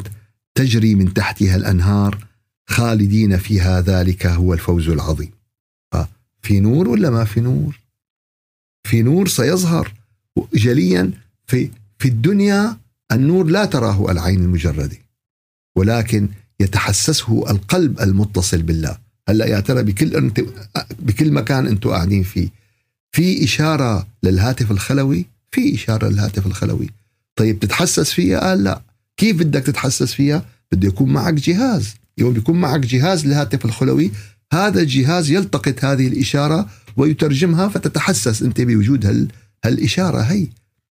تجري 0.54 0.94
من 0.94 1.14
تحتها 1.14 1.56
الأنهار 1.56 2.26
خالدين 2.68 3.36
فيها 3.38 3.80
ذلك 3.80 4.26
هو 4.26 4.54
الفوز 4.54 4.88
العظيم. 4.88 5.30
في 6.42 6.60
نور 6.60 6.88
ولا 6.88 7.10
ما 7.10 7.24
في 7.24 7.40
نور؟ 7.40 7.80
في 8.88 9.02
نور 9.02 9.28
سيظهر 9.28 9.92
جليا 10.54 11.10
في 11.46 11.70
في 11.98 12.08
الدنيا 12.08 12.76
النور 13.12 13.46
لا 13.46 13.64
تراه 13.64 14.10
العين 14.10 14.42
المجرده 14.42 14.98
ولكن 15.76 16.28
يتحسسه 16.60 17.50
القلب 17.50 18.00
المتصل 18.00 18.62
بالله. 18.62 18.98
هلأ 19.28 19.46
يا 19.46 19.60
ترى 19.60 19.82
بكل 19.82 20.16
أنت 20.16 20.40
بكل 20.98 21.32
مكان 21.32 21.66
أنتم 21.66 21.90
قاعدين 21.90 22.22
فيه 22.22 22.48
في 23.12 23.44
إشارة 23.44 24.06
للهاتف 24.22 24.70
الخلوي؟ 24.70 25.26
في 25.56 25.74
إشارة 25.74 26.08
للهاتف 26.08 26.46
الخلوي. 26.46 26.90
طيب 27.36 27.60
تتحسس 27.60 28.12
فيها؟ 28.12 28.40
قال 28.40 28.64
لا. 28.64 28.82
كيف 29.16 29.36
بدك 29.36 29.62
تتحسس 29.62 30.12
فيها؟ 30.14 30.44
بده 30.72 30.88
يكون 30.88 31.12
معك 31.12 31.34
جهاز. 31.34 31.94
يوم 32.18 32.32
بيكون 32.32 32.60
معك 32.60 32.80
جهاز 32.80 33.26
للهاتف 33.26 33.64
الخلوي 33.64 34.10
هذا 34.52 34.80
الجهاز 34.80 35.30
يلتقط 35.30 35.84
هذه 35.84 36.06
الإشارة 36.06 36.68
ويترجمها 36.96 37.68
فتتحسس 37.68 38.42
أنت 38.42 38.60
بوجود 38.60 39.06
هال 39.06 39.28
هالإشارة 39.64 40.20
هي. 40.20 40.46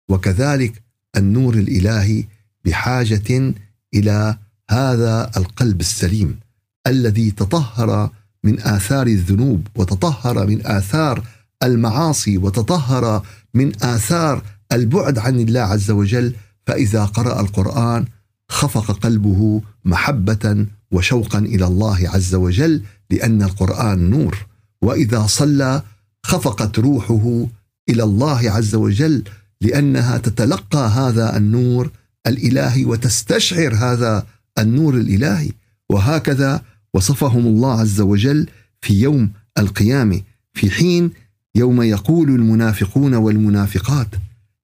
وكذلك 0.10 0.82
النور 1.18 1.54
الإلهي 1.54 2.26
بحاجة 2.66 3.54
إلى 3.94 4.38
هذا 4.70 5.32
القلب 5.38 5.80
السليم 5.80 6.40
الذي 6.88 7.32
تطهر 7.32 8.10
من 8.44 8.60
آثار 8.60 9.08
الذنوب 9.08 9.68
وتطهر 9.76 10.48
من 10.48 10.68
آثار 10.68 11.24
المعاصي 11.64 12.38
وتطهر 12.38 13.26
من 13.54 13.84
آثار 13.84 14.44
البعد 14.72 15.20
عن 15.20 15.40
الله 15.40 15.60
عز 15.60 15.92
وجل 15.92 16.34
فإذا 16.68 17.06
قرأ 17.06 17.42
القرآن 17.42 18.06
خفق 18.50 18.92
قلبه 18.92 19.62
محبة 19.86 20.66
وشوقا 20.92 21.40
إلى 21.40 21.68
الله 21.68 22.10
عز 22.10 22.36
وجل 22.36 22.82
لأن 23.10 23.44
القرآن 23.44 24.10
نور. 24.10 24.46
وإذا 24.82 25.26
صلى 25.26 25.84
خفقت 26.24 26.80
روحه 26.80 27.46
إلى 27.90 28.04
الله 28.04 28.52
عز 28.52 28.76
وجل 28.76 29.24
لأنها 29.62 30.18
تتلقى 30.18 30.90
هذا 30.90 31.38
النور 31.38 31.92
الإلهي 32.28 32.86
وتستشعر 32.86 33.76
هذا 33.76 34.26
النور 34.58 34.96
الإلهي. 34.96 35.52
وهكذا 35.90 36.62
وصفهم 36.94 37.48
الله 37.48 37.80
عز 37.80 38.02
وجل 38.02 38.50
في 38.82 39.02
يوم 39.02 39.32
القيامة 39.58 40.22
في 40.54 40.70
حين 40.70 41.12
يوم 41.56 41.82
يقول 41.82 42.30
المنافقون 42.30 43.14
والمنافقات 43.14 44.08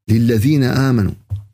للذين 0.10 0.63
آمنوا 0.63 1.13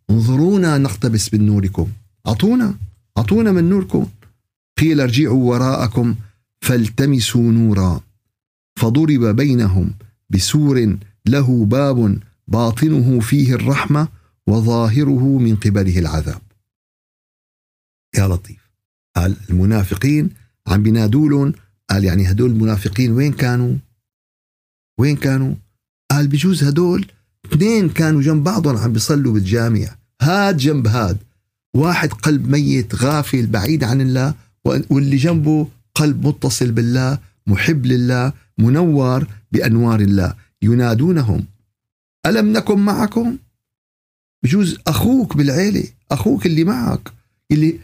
انظرونا 0.10 0.78
نقتبس 0.78 1.34
من 1.34 1.46
نوركم. 1.46 1.88
أعطونا 2.28 2.76
أعطونا 3.18 3.52
من 3.52 3.70
نوركم. 3.70 4.08
قيل 4.78 5.02
ارجعوا 5.02 5.44
وراءكم 5.44 6.16
فالتمسوا 6.62 7.52
نورا. 7.52 8.02
فضرب 8.80 9.36
بينهم 9.36 9.94
بسور 10.30 10.98
له 11.26 11.66
باب 11.66 12.20
باطنه 12.48 13.20
فيه 13.20 13.54
الرحمة 13.54 14.08
وظاهره 14.48 15.38
من 15.38 15.56
قبله 15.56 16.00
العذاب. 16.00 16.42
يا 18.18 18.28
لطيف 18.28 18.70
قال 19.16 19.36
المنافقين 19.50 20.30
عم 20.68 20.84
بينادولهم 20.84 21.54
قال 21.90 22.04
يعني 22.06 22.32
هدول 22.32 22.52
المنافقين 22.52 23.12
وين 23.12 23.34
كانوا؟ 23.34 23.76
وين 25.00 25.16
كانوا؟ 25.16 25.56
قال 26.12 26.28
بجوز 26.28 26.64
هدول 26.64 27.06
اثنين 27.46 27.90
كانوا 27.90 28.22
جنب 28.22 28.44
بعضهم 28.44 28.78
عم 28.78 28.94
بيصلوا 28.94 29.34
بالجامع. 29.34 29.96
هاد 30.22 30.58
جنب 30.58 30.88
هاد. 30.88 31.18
واحد 31.76 32.14
قلب 32.14 32.48
ميت 32.48 32.96
غافل 32.96 33.48
بعيد 33.48 33.84
عن 33.84 34.02
الله 34.02 34.34
واللي 34.66 35.16
جنبه 35.16 35.68
قلب 35.96 36.28
متصل 36.28 36.72
بالله 36.72 37.20
محب 37.48 37.86
لله 37.86 38.34
منور 38.58 39.28
بأنوار 39.52 40.00
الله. 40.00 40.34
ينادونهم 40.62 41.46
ألم 42.26 42.54
نكن 42.54 42.80
معكم؟ 42.80 43.38
بجوز 44.44 44.78
أخوك 44.88 45.38
بالعيلة 45.38 45.84
أخوك 46.12 46.46
اللي 46.46 46.64
معك 46.64 47.12
اللي 47.52 47.80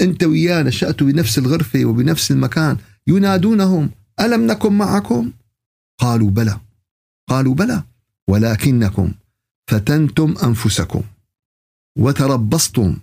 أنت 0.00 0.24
وياه 0.24 0.62
نشأتوا 0.62 1.06
بنفس 1.06 1.38
الغرفة 1.38 1.84
وبنفس 1.84 2.30
المكان. 2.30 2.76
ينادونهم 3.06 3.90
ألم 4.20 4.46
نكن 4.46 4.72
معكم؟ 4.72 5.30
قالوا 6.00 6.30
بلى. 6.30 6.60
قالوا 7.28 7.54
بلى. 7.54 7.82
ولكنكم 8.28 9.12
فتنتم 9.70 10.34
أنفسكم 10.44 11.02
وتربصتم 11.98 12.96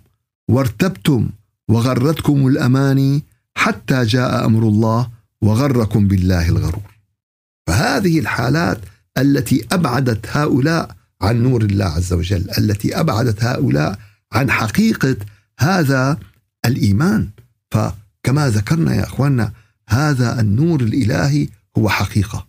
وارتبتم 0.50 1.30
وغرتكم 1.68 2.46
الأماني 2.46 3.22
حتى 3.56 4.04
جاء 4.04 4.46
أمر 4.46 4.68
الله 4.68 5.10
وغركم 5.42 6.08
بالله 6.08 6.48
الغرور. 6.48 6.94
فهذه 7.66 8.18
الحالات 8.18 8.80
التي 9.18 9.66
أبعدت 9.72 10.26
هؤلاء 10.36 10.96
عن 11.22 11.42
نور 11.42 11.62
الله 11.62 11.84
عز 11.84 12.12
وجل 12.12 12.50
التي 12.58 13.00
أبعدت 13.00 13.44
هؤلاء 13.44 13.98
عن 14.32 14.50
حقيقة 14.50 15.16
هذا 15.58 16.18
الإيمان. 16.66 17.28
فكما 17.70 18.48
ذكرنا 18.48 18.94
يا 18.94 19.04
إخواننا 19.04 19.52
هذا 19.88 20.40
النور 20.40 20.80
الإلهي 20.80 21.48
هو 21.78 21.88
حقيقة. 21.88 22.46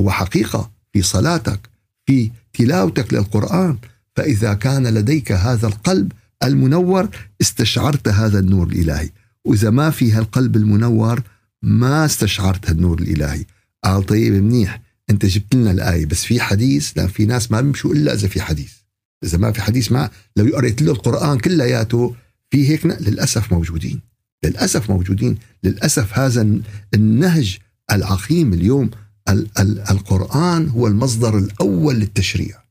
هو 0.00 0.10
حقيقة 0.10 0.70
في 0.92 1.02
صلاتك 1.02 1.68
في 2.06 2.30
تلاوتك 2.52 3.14
للقرآن. 3.14 3.78
فإذا 4.16 4.54
كان 4.54 4.86
لديك 4.86 5.32
هذا 5.32 5.66
القلب 5.66 6.12
المنور 6.44 7.08
استشعرت 7.40 8.08
هذا 8.08 8.38
النور 8.38 8.66
الإلهي. 8.68 9.10
وإذا 9.44 9.70
ما 9.70 9.90
في 9.90 10.12
هالقلب 10.12 10.56
المنور 10.56 11.22
ما 11.62 12.04
استشعرت 12.04 12.70
النور 12.70 12.98
الإلهي. 12.98 13.44
قال 13.84 14.06
طيب 14.06 14.32
منيح 14.32 14.82
أنت 15.10 15.26
جبت 15.26 15.54
لنا 15.54 15.70
الآية 15.70 16.06
بس 16.06 16.24
في 16.24 16.40
حديث 16.40 16.92
لأن 16.96 17.08
في 17.08 17.26
ناس 17.26 17.50
ما 17.50 17.60
بيمشوا 17.60 17.94
إلا 17.94 18.14
إذا 18.14 18.28
في 18.28 18.40
حديث. 18.40 18.72
إذا 19.24 19.38
ما 19.38 19.52
في 19.52 19.62
حديث 19.62 19.92
ما 19.92 20.10
لو 20.36 20.56
قريت 20.56 20.82
له 20.82 20.92
القرآن 20.92 21.38
كلياته 21.38 22.14
في 22.50 22.68
هيك 22.68 22.86
للأسف 22.86 23.52
موجودين. 23.52 24.00
للأسف 24.44 24.90
موجودين. 24.90 25.38
للأسف 25.64 26.18
هذا 26.18 26.60
النهج 26.94 27.58
العقيم 27.92 28.52
اليوم 28.52 28.90
ال- 29.30 29.58
ال- 29.58 29.90
القرآن 29.90 30.68
هو 30.68 30.86
المصدر 30.86 31.38
الأول 31.38 31.94
للتشريع. 31.94 32.62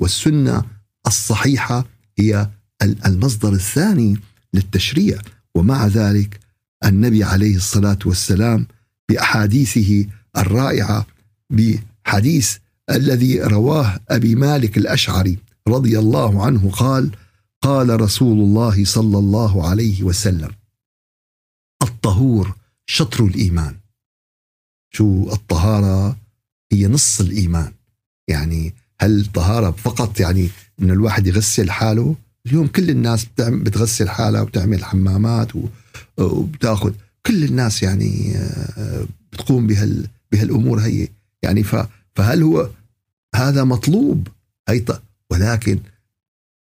والسنة 0.00 0.62
الصحيحة 1.06 1.84
هي 2.18 2.50
المصدر 2.82 3.52
الثاني 3.52 4.18
للتشريع. 4.54 5.18
ومع 5.54 5.86
ذلك 5.86 6.40
النبي 6.84 7.24
عليه 7.24 7.56
الصلاة 7.56 7.98
والسلام 8.06 8.66
بأحاديثه 9.08 10.06
الرائعة 10.36 11.06
بحديث 11.50 12.56
الذي 12.90 13.40
رواه 13.40 14.00
أبي 14.08 14.34
مالك 14.34 14.78
الأشعري 14.78 15.38
رضي 15.68 15.98
الله 15.98 16.44
عنه 16.46 16.70
قال 16.70 17.10
قال 17.62 18.00
رسول 18.00 18.38
الله 18.38 18.84
صلى 18.84 19.18
الله 19.18 19.68
عليه 19.68 20.02
وسلم 20.02 20.50
الطهور 21.82 22.54
شطر 22.86 23.24
الإيمان. 23.24 23.76
شو 24.94 25.32
الطهارة 25.32 26.16
هي 26.72 26.86
نص 26.86 27.20
الإيمان. 27.20 27.72
يعني 28.28 28.74
هل 29.00 29.20
الطهاره 29.20 29.70
فقط 29.70 30.20
يعني 30.20 30.48
ان 30.82 30.90
الواحد 30.90 31.26
يغسل 31.26 31.70
حاله؟ 31.70 32.16
اليوم 32.46 32.66
كل 32.66 32.90
الناس 32.90 33.26
بتغسل 33.38 34.08
حالها 34.08 34.40
وبتعمل 34.40 34.84
حمامات 34.84 35.48
وبتأخذ. 36.18 36.92
كل 37.26 37.44
الناس 37.44 37.82
يعني 37.82 38.36
آه، 38.36 39.06
بتقوم 39.32 39.66
بهال 39.66 40.06
بهالأمور 40.32 40.80
هي. 40.80 41.08
يعني 41.42 41.62
فهل 42.14 42.42
هو 42.42 42.70
هذا 43.34 43.64
مطلوب؟ 43.64 44.28
هي 44.68 44.84
ولكن 45.30 45.78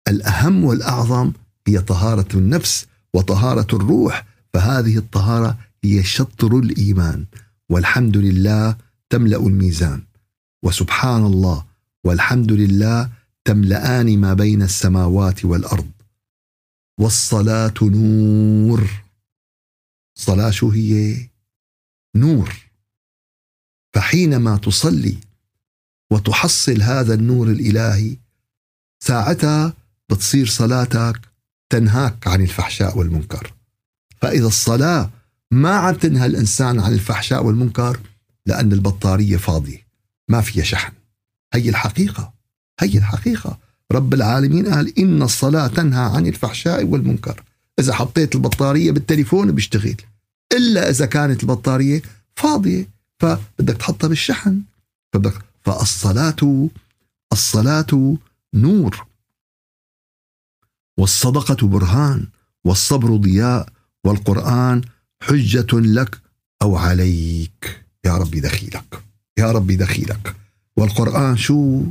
الأهم 0.09 0.64
والأعظم 0.64 1.33
هي 1.66 1.79
طهارة 1.79 2.29
النفس 2.35 2.87
وطهارة 3.14 3.66
الروح. 3.73 4.27
فهذه 4.55 4.97
الطهارة 4.97 5.59
هي 5.85 6.03
شطر 6.03 6.59
الإيمان. 6.59 7.25
والحمد 7.71 8.17
لله 8.17 8.77
تملأ 9.11 9.37
الميزان. 9.37 10.03
وسبحان 10.63 11.25
الله 11.27 11.67
والحمد 12.05 12.53
لله 12.53 13.11
تملأان 13.45 14.19
ما 14.19 14.35
بين 14.35 14.63
السماوات 14.63 15.45
والأرض. 15.45 15.91
والصلاة 17.01 17.75
نور. 17.83 18.91
الصلاة 20.17 20.51
شو 20.51 20.71
هي؟ 20.71 21.29
نور. 22.17 22.55
فحينما 23.95 24.57
تصلي 24.57 25.19
وتحصل 26.11 26.83
هذا 26.83 27.15
النور 27.15 27.49
الإلهي 27.49 28.17
ساعتها 29.03 29.75
بتصير 30.11 30.47
صلاتك 30.47 31.21
تنهاك 31.71 32.27
عن 32.27 32.43
الفحشاء 32.43 32.99
والمنكر. 32.99 33.55
فإذا 34.23 34.47
الصلاة 34.47 35.11
ما 35.51 35.71
عم 35.71 35.95
تنهى 35.95 36.27
الإنسان 36.27 36.81
عن 36.81 36.93
الفحشاء 36.93 37.45
والمنكر 37.45 38.01
لأن 38.47 38.73
البطارية 38.73 39.37
فاضية. 39.37 39.87
ما 40.29 40.41
فيها 40.41 40.65
شحن. 40.65 40.93
هي 41.55 41.69
الحقيقة. 41.69 42.33
هي 42.81 42.99
الحقيقة. 42.99 43.59
رب 43.93 44.15
العالمين 44.15 44.67
قال 44.75 44.99
إن 44.99 45.23
الصلاة 45.23 45.67
تنهى 45.67 46.05
عن 46.17 46.27
الفحشاء 46.27 46.85
والمنكر. 46.85 47.43
إذا 47.79 47.95
حطيت 47.95 48.35
البطارية 48.35 48.91
بالتليفون 48.91 49.53
بيشتغل. 49.53 49.97
إلا 50.53 50.91
إذا 50.91 51.07
كانت 51.07 51.43
البطارية 51.43 52.03
فاضية 52.37 52.89
فبدك 53.19 53.77
تحطها 53.77 54.09
بالشحن. 54.09 54.63
فبدك 55.13 55.45
فالصلاة 55.65 56.69
الصلاة 57.33 58.17
نور. 58.55 59.07
والصدقة 60.99 61.67
برهان. 61.67 62.27
والصبر 62.65 63.17
ضياء. 63.17 63.69
والقرآن 64.05 64.83
حجة 65.23 65.67
لك 65.73 66.21
أو 66.63 66.77
عليك. 66.77 67.85
يا 68.07 68.17
ربي 68.17 68.41
دخيلك. 68.41 69.03
يا 69.39 69.53
ربي 69.53 69.77
دخيلك. 69.77 70.37
والقرآن 70.77 71.37
شو؟ 71.37 71.83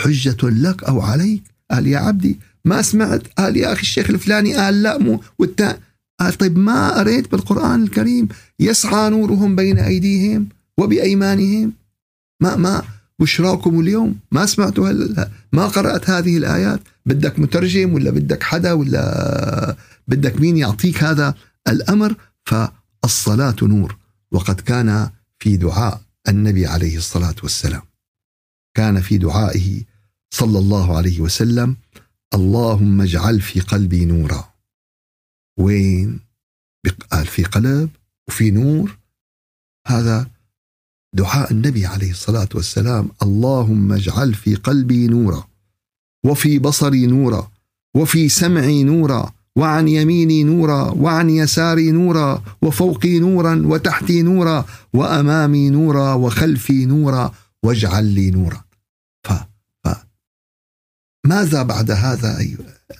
حجة 0.00 0.36
لك 0.42 0.84
أو 0.84 1.00
عليك. 1.00 1.42
قال 1.70 1.86
يا 1.86 1.98
عبدي 1.98 2.38
ما 2.64 2.82
سمعت؟ 2.82 3.22
قال 3.38 3.56
يا 3.56 3.72
أخي 3.72 3.82
الشيخ 3.82 4.10
الفلاني 4.10 4.54
قال 4.54 4.82
لا 4.82 4.98
مو 4.98 5.20
والتا 5.38 5.78
قال 6.20 6.32
طيب 6.32 6.58
ما 6.58 6.98
قريت 6.98 7.32
بالقرآن 7.32 7.82
الكريم؟ 7.82 8.28
يسعى 8.60 9.10
نورهم 9.10 9.56
بين 9.56 9.78
أيديهم 9.78 10.48
وبأيمانهم. 10.78 11.72
ما 12.40 12.56
ما 12.56 12.82
بشراكم 13.18 13.80
اليوم؟ 13.80 14.18
ما 14.32 14.46
سمعتوا 14.46 14.90
هل 14.90 15.28
ما 15.52 15.66
قرأت 15.66 16.10
هذه 16.10 16.36
الآيات؟ 16.36 16.80
بدك 17.06 17.38
مترجم 17.38 17.94
ولا 17.94 18.10
بدك 18.10 18.42
حدا 18.42 18.72
ولا 18.72 19.76
بدك 20.08 20.40
مين 20.40 20.56
يعطيك 20.56 21.04
هذا 21.04 21.34
الأمر؟ 21.68 22.14
فالصلاة 22.46 23.56
نور. 23.62 23.96
وقد 24.32 24.60
كان 24.60 25.10
في 25.38 25.56
دعاء 25.56 26.02
النبي 26.28 26.66
عليه 26.66 26.96
الصلاة 26.96 27.34
والسلام. 27.42 27.82
كان 28.74 29.00
في 29.00 29.18
دعائه 29.18 29.84
صلى 30.30 30.58
الله 30.58 30.96
عليه 30.96 31.20
وسلم 31.20 31.76
اللهم 32.34 33.00
اجعل 33.00 33.40
في 33.40 33.60
قلبي 33.60 34.04
نورا. 34.04 34.54
وين؟ 35.58 36.20
قال 37.10 37.26
في 37.26 37.44
قلب 37.44 37.90
وفي 38.28 38.50
نور. 38.50 38.98
هذا 39.86 40.30
دعاء 41.12 41.52
النبي 41.52 41.86
عليه 41.86 42.10
الصلاة 42.10 42.48
والسلام 42.54 43.10
اللهم 43.22 43.92
اجعل 43.92 44.34
في 44.34 44.54
قلبي 44.54 45.06
نورا 45.06 45.48
وفي 46.24 46.58
بصري 46.58 47.06
نورا 47.06 47.50
وفي 47.94 48.28
سمعي 48.28 48.82
نورا. 48.82 49.32
وعن 49.56 49.88
يميني 49.88 50.44
نورا 50.44 50.90
وعن 50.90 51.30
يساري 51.30 51.90
نورا 51.90 52.42
وفوقي 52.62 53.18
نورا 53.18 53.62
وتحتي 53.64 54.22
نورا 54.22 54.64
وأمامي 54.92 55.70
نورا 55.70 56.14
وخلفي 56.14 56.86
نورا 56.86 57.34
واجعل 57.62 58.04
لي 58.04 58.30
نورا. 58.30 58.64
ف, 59.24 59.32
ف. 59.84 59.88
ماذا 61.26 61.62
بعد 61.62 61.90
هذا 61.90 62.38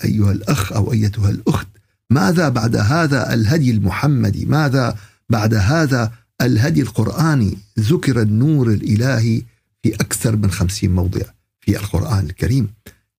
أيها 0.05 0.33
الأخ 0.33 0.73
أو 0.73 0.93
أيتها 0.93 1.31
الأخت؟ 1.31 1.67
ماذا 2.11 2.49
بعد 2.49 2.77
هذا 2.77 3.35
الهدي 3.35 3.71
المحمدي؟ 3.71 4.45
ماذا 4.47 4.97
بعد 5.31 5.55
هذا 5.55 6.13
الهدي 6.41 6.83
القرآني؟ 6.83 7.59
ذكر 7.79 8.23
النور 8.23 8.71
الإلهي 8.71 9.43
في 9.83 9.95
أكثر 9.95 10.37
من 10.37 10.51
خمسين 10.51 10.95
موضع 10.95 11.23
في 11.61 11.77
القرآن 11.77 12.25
الكريم. 12.27 12.69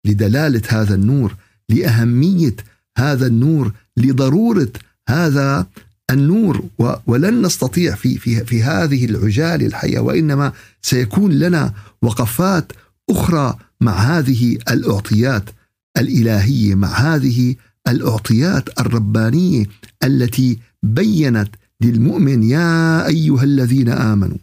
لدلالة 0.05 0.61
هذا 0.69 0.95
النور 0.95 1.35
لأهمية 1.69 2.55
هذا 2.97 3.27
النور 3.27 3.71
لضرورة 3.97 4.69
هذا 5.09 5.67
النور 6.11 6.63
ولن 7.07 7.41
نستطيع 7.41 7.95
في 7.95 8.17
في 8.17 8.45
في 8.45 8.63
هذه 8.63 9.05
العجالة 9.05 9.65
الحية 9.65 9.99
وإنما 9.99 10.53
سيكون 10.81 11.31
لنا 11.31 11.73
وقفات 12.01 12.71
أخرى 13.09 13.57
مع 13.81 13.91
هذه 13.91 14.57
الأعطيات 14.71 15.49
الإلهية 15.97 16.75
مع 16.75 16.87
هذه 16.87 17.55
الأعطيات 17.87 18.79
الربانية 18.79 19.65
التي 20.03 20.59
بينت 20.83 21.49
للمؤمن 21.81 22.43
يا 22.43 23.07
أيها 23.07 23.43
الذين 23.43 23.89
آمنوا 23.89 24.37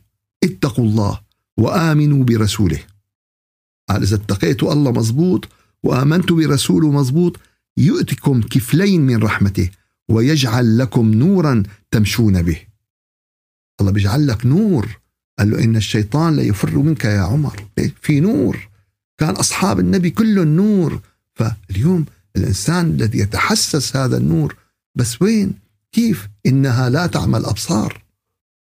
اتقوا 0.45 0.85
الله 0.85 1.21
وآمنوا 1.57 2.25
برسوله. 2.25 2.79
قال 3.88 4.03
إذا 4.03 4.17
اتقيتوا 4.17 4.73
الله 4.73 4.93
مزبوط 4.93 5.49
وامنتوا 5.83 6.37
برسوله 6.37 6.90
مزبوط 6.90 7.40
يؤتكم 7.76 8.42
كفلين 8.42 9.00
من 9.00 9.16
رحمته 9.16 9.70
ويجعل 10.08 10.78
لكم 10.78 11.14
نورا 11.14 11.62
تمشون 11.90 12.42
به. 12.42 12.60
الله 13.80 13.92
بيجعل 13.92 14.26
لك 14.26 14.46
نور. 14.46 15.00
قال 15.38 15.50
له 15.50 15.64
إن 15.64 15.76
الشيطان 15.76 16.37
لا 16.37 16.42
يفر 16.42 16.78
منك 16.78 17.04
يا 17.04 17.20
عمر. 17.20 17.68
في 18.02 18.20
نور. 18.20 18.68
كان 19.18 19.34
أصحاب 19.34 19.80
النبي 19.80 20.10
كلهم 20.10 20.48
نور. 20.48 21.00
فاليوم 21.34 22.04
الإنسان 22.37 22.90
الذي 22.90 23.18
يتحسس 23.18 23.96
هذا 23.96 24.16
النور 24.16 24.56
بس 24.94 25.22
وين؟ 25.22 25.54
كيف؟ 25.92 26.28
إنها 26.46 26.88
لا 26.90 27.06
تعمل 27.06 27.44
أبصار 27.44 28.02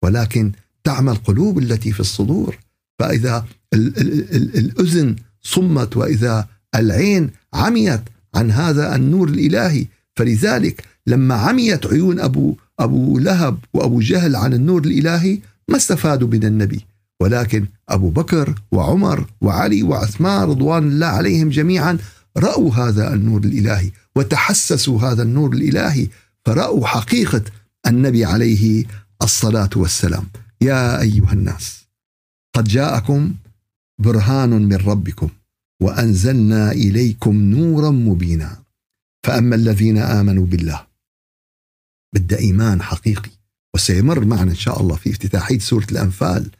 ولكن 0.04 0.52
تعمل 0.84 1.16
قلوب 1.16 1.60
التي 1.60 1.92
في 1.92 2.00
الصدور. 2.00 2.58
فإذا 3.00 3.46
ال 3.74 3.98
ال 3.98 4.36
ال 4.36 4.58
الأذن 4.58 5.16
صمت 5.42 5.98
وإذا 5.98 6.48
العين 6.76 7.30
عميت 7.54 8.02
عن 8.36 8.52
هذا 8.52 8.96
النور 8.96 9.30
الإلهي. 9.30 9.88
فلذلك 10.16 10.84
لما 11.08 11.36
عميت 11.36 11.88
عيون 11.88 12.20
أبو 12.20 12.58
أبو 12.80 13.20
لهب 13.20 13.58
وأبو 13.74 14.00
جهل 14.00 14.36
عن 14.36 14.54
النور 14.54 14.82
الإلهي 14.86 15.40
ما 15.70 15.78
استفادوا 15.78 16.28
من 16.28 16.44
النبي. 16.44 16.86
ولكن 17.22 17.66
أبو 17.90 18.10
بكر 18.10 18.56
وعمر 18.72 19.26
وعلي 19.42 19.84
وعثمان 19.84 20.50
رضوان 20.50 20.88
الله 20.88 21.08
عليهم 21.08 21.50
جميعا 21.50 21.98
رأوا 22.38 22.74
هذا 22.74 23.14
النور 23.14 23.44
الإلهي 23.44 23.92
وتحسسوا 24.16 25.02
هذا 25.02 25.24
النور 25.24 25.54
الإلهي 25.54 26.08
فرأوا 26.46 26.88
حقيقة 26.88 27.42
النبي 27.88 28.26
عليه 28.26 28.86
الصلاة 29.22 29.70
والسلام. 29.76 30.26
يا 30.62 31.02
أيها 31.02 31.34
الناس 31.34 31.86
قد 32.56 32.64
جاءكم 32.64 33.34
برهان 34.00 34.50
من 34.50 34.76
ربكم. 34.76 35.30
وأنزلنا 35.82 36.72
إليكم 36.72 37.36
نورا 37.36 37.92
مبينا. 37.92 38.64
فأما 39.26 39.56
الذين 39.56 39.98
آمنوا 39.98 40.46
بالله 40.46 40.88
بدأ 42.16 42.40
إيمان 42.40 42.82
حقيقي. 42.82 43.32
وسيمر 43.76 44.26
معنا 44.26 44.52
إن 44.52 44.56
شاء 44.56 44.82
الله 44.82 44.96
في 44.96 45.10
افتتاحية 45.10 45.60
سورة 45.60 45.88
الأنفال. 45.92 46.52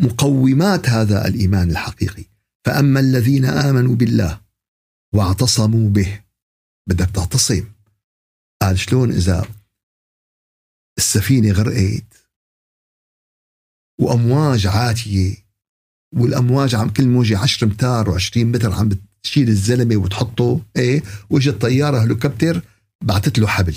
مقومات 0.00 0.88
هذا 0.88 1.28
الإيمان 1.28 1.70
الحقيقي. 1.70 2.24
فأما 2.64 3.00
الذين 3.00 3.44
آمنوا 3.44 3.96
بالله 3.96 4.40
واعتصموا 5.14 5.90
به 5.90 6.24
بدك 6.88 7.10
تعتصم. 7.10 7.64
قال 8.62 8.78
شلون 8.78 9.12
إذا 9.12 9.48
السفينة 10.98 11.52
غرقت 11.52 12.28
وأمواج 14.00 14.66
عاتية 14.66 15.43
والأمواج 16.16 16.74
عم 16.74 16.88
كل 16.88 17.06
موجة 17.06 17.38
10 17.38 17.64
امتار 17.64 18.18
و20 18.18 18.36
متر 18.36 18.72
عم 18.72 18.88
بتشيل 18.88 19.48
الزلمة 19.48 19.96
وتحطه 19.96 20.60
إيه؟ 20.76 21.02
واجت 21.30 21.60
طيارة 21.60 21.98
هليكوبتر 21.98 22.62
بعثت 23.04 23.38
له 23.38 23.46
حبل. 23.46 23.76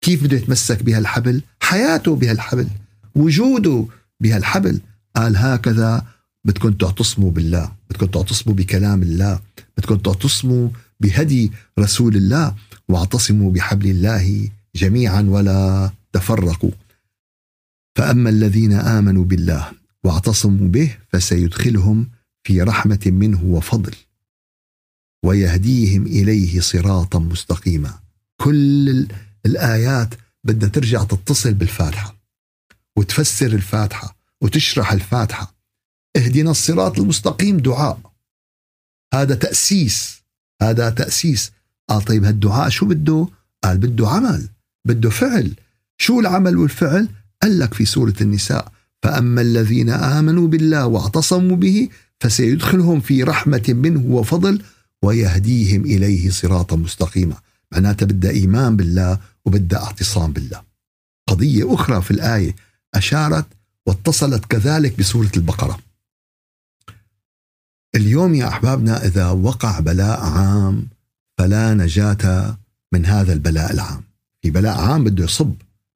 كيف 0.00 0.24
بده 0.24 0.36
يتمسك 0.36 0.82
بهالحبل؟ 0.82 1.42
حياته 1.60 2.16
بهالحبل. 2.16 2.68
وجوده 3.14 3.86
بهالحبل. 4.20 4.80
قال 5.16 5.36
هكذا 5.36 6.06
بدكم 6.44 6.72
تعتصموا 6.72 7.30
بالله. 7.30 7.72
بدكم 7.90 8.06
تعتصموا 8.06 8.56
بكلام 8.56 9.02
الله. 9.02 9.40
بدكم 9.78 9.96
تعتصموا 9.96 10.68
بهدي 11.00 11.52
رسول 11.78 12.16
الله. 12.16 12.54
واعتصموا 12.88 13.52
بحبل 13.52 13.90
الله 13.90 14.48
جميعا 14.76 15.22
ولا 15.22 15.90
تفرقوا. 16.12 16.70
فأما 17.96 18.30
الذين 18.30 18.72
آمنوا 18.72 19.24
بالله 19.24 19.83
واعتصموا 20.04 20.68
به 20.68 20.96
فسيدخلهم 21.08 22.10
في 22.46 22.62
رحمة 22.62 23.00
منه 23.06 23.44
وفضل. 23.44 23.94
ويهديهم 25.24 26.06
إليه 26.06 26.60
صراطا 26.60 27.18
مستقيما. 27.18 27.98
كل 28.40 29.08
الآيات 29.46 30.14
بدها 30.44 30.68
ترجع 30.68 31.04
تتصل 31.04 31.54
بالفاتحة 31.54 32.16
وتفسر 32.96 33.46
الفاتحة 33.46 34.16
وتشرح 34.40 34.92
الفاتحة. 34.92 35.54
اهدنا 36.16 36.50
الصراط 36.50 36.98
المستقيم 36.98 37.58
دعاء. 37.58 38.12
هذا 39.14 39.34
تأسيس 39.34 40.22
هذا 40.62 40.90
تأسيس. 40.90 41.52
قال 41.88 42.02
طيب 42.02 42.24
هالدعاء 42.24 42.68
شو 42.68 42.86
بده؟ 42.86 43.28
قال 43.64 43.78
بده 43.78 44.08
عمل 44.08 44.48
بده 44.84 45.10
فعل. 45.10 45.54
شو 45.98 46.20
العمل 46.20 46.56
والفعل؟ 46.56 47.08
قال 47.42 47.58
لك 47.58 47.74
في 47.74 47.84
سورة 47.84 48.14
النساء 48.20 48.72
فأما 49.04 49.40
الذين 49.40 49.90
آمنوا 49.90 50.48
بالله 50.48 50.86
واعتصموا 50.86 51.56
به 51.56 51.88
فسيدخلهم 52.20 53.00
في 53.00 53.22
رحمة 53.22 53.64
منه 53.68 54.14
وفضل 54.14 54.62
ويهديهم 55.02 55.84
إليه 55.84 56.30
صراطا 56.30 56.76
مستقيما. 56.76 57.36
معناتها 57.72 58.06
بدها 58.06 58.30
إيمان 58.30 58.76
بالله 58.76 59.18
وبدها 59.44 59.78
اعتصام 59.78 60.32
بالله. 60.32 60.62
قضية 61.28 61.74
أخرى 61.74 62.02
في 62.02 62.10
الآية 62.10 62.56
أشارت 62.94 63.46
واتصلت 63.86 64.44
كذلك 64.44 64.98
بسورة 64.98 65.30
البقرة. 65.36 65.78
اليوم 67.94 68.34
يا 68.34 68.48
أحبابنا 68.48 69.06
إذا 69.06 69.28
وقع 69.28 69.80
بلاء 69.80 70.20
عام 70.20 70.86
فلا 71.38 71.74
نجاة 71.74 72.56
من 72.92 73.06
هذا 73.06 73.32
البلاء 73.32 73.72
العام. 73.72 74.02
في 74.42 74.50
بلاء 74.50 74.78
عام 74.78 75.04
بده 75.04 75.24
يصب. 75.24 75.54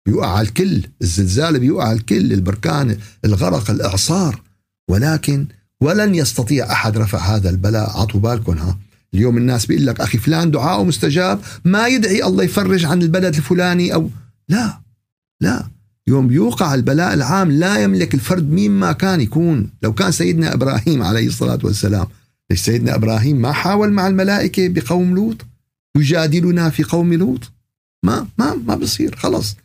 بيوقع 0.08 0.28
على 0.28 0.48
الكل 0.48 0.82
الزلزال 1.02 1.60
بيوقع 1.60 1.88
على 1.88 1.98
الكل 1.98 2.32
البركان 2.32 2.98
الغرق 3.24 3.70
الإعصار. 3.70 4.42
ولكن 4.90 5.46
ولن 5.80 6.14
يستطيع 6.14 6.72
أحد 6.72 6.98
رفع 6.98 7.18
هذا 7.18 7.50
البلاء. 7.50 7.90
عطوا 8.00 8.20
بالكم 8.20 8.58
ها. 8.58 8.78
اليوم 9.14 9.36
الناس 9.36 9.66
بيقول 9.66 9.86
لك 9.86 10.00
أخي 10.00 10.18
فلان 10.18 10.50
دعاءه 10.50 10.84
مستجاب 10.84 11.40
ما 11.64 11.86
يدعي 11.86 12.24
الله 12.24 12.44
يفرج 12.44 12.84
عن 12.84 13.02
البلد 13.02 13.34
الفلاني 13.34 13.94
أو 13.94 14.10
لا 14.48 14.80
لا. 15.40 15.66
يوم 16.06 16.28
بيوقع 16.28 16.74
البلاء 16.74 17.14
العام 17.14 17.52
لا 17.52 17.82
يملك 17.82 18.14
الفرد 18.14 18.50
مين 18.50 18.70
ما 18.70 18.92
كان 18.92 19.20
يكون. 19.20 19.70
لو 19.82 19.94
كان 19.94 20.12
سيدنا 20.12 20.54
إبراهيم 20.54 21.02
عليه 21.02 21.26
الصلاة 21.26 21.58
والسلام. 21.62 22.06
ليش 22.50 22.60
سيدنا 22.60 22.94
إبراهيم 22.94 23.42
ما 23.42 23.52
حاول 23.52 23.92
مع 23.92 24.06
الملائكة 24.06 24.68
بقوم 24.68 25.14
لوط؟ 25.14 25.46
يجادلنا 25.96 26.70
في 26.70 26.82
قوم 26.82 27.14
لوط؟ 27.14 27.52
ما 28.04 28.26
ما 28.38 28.54
ما 28.54 28.74
بصير 28.74 29.16
خلص. 29.16 29.56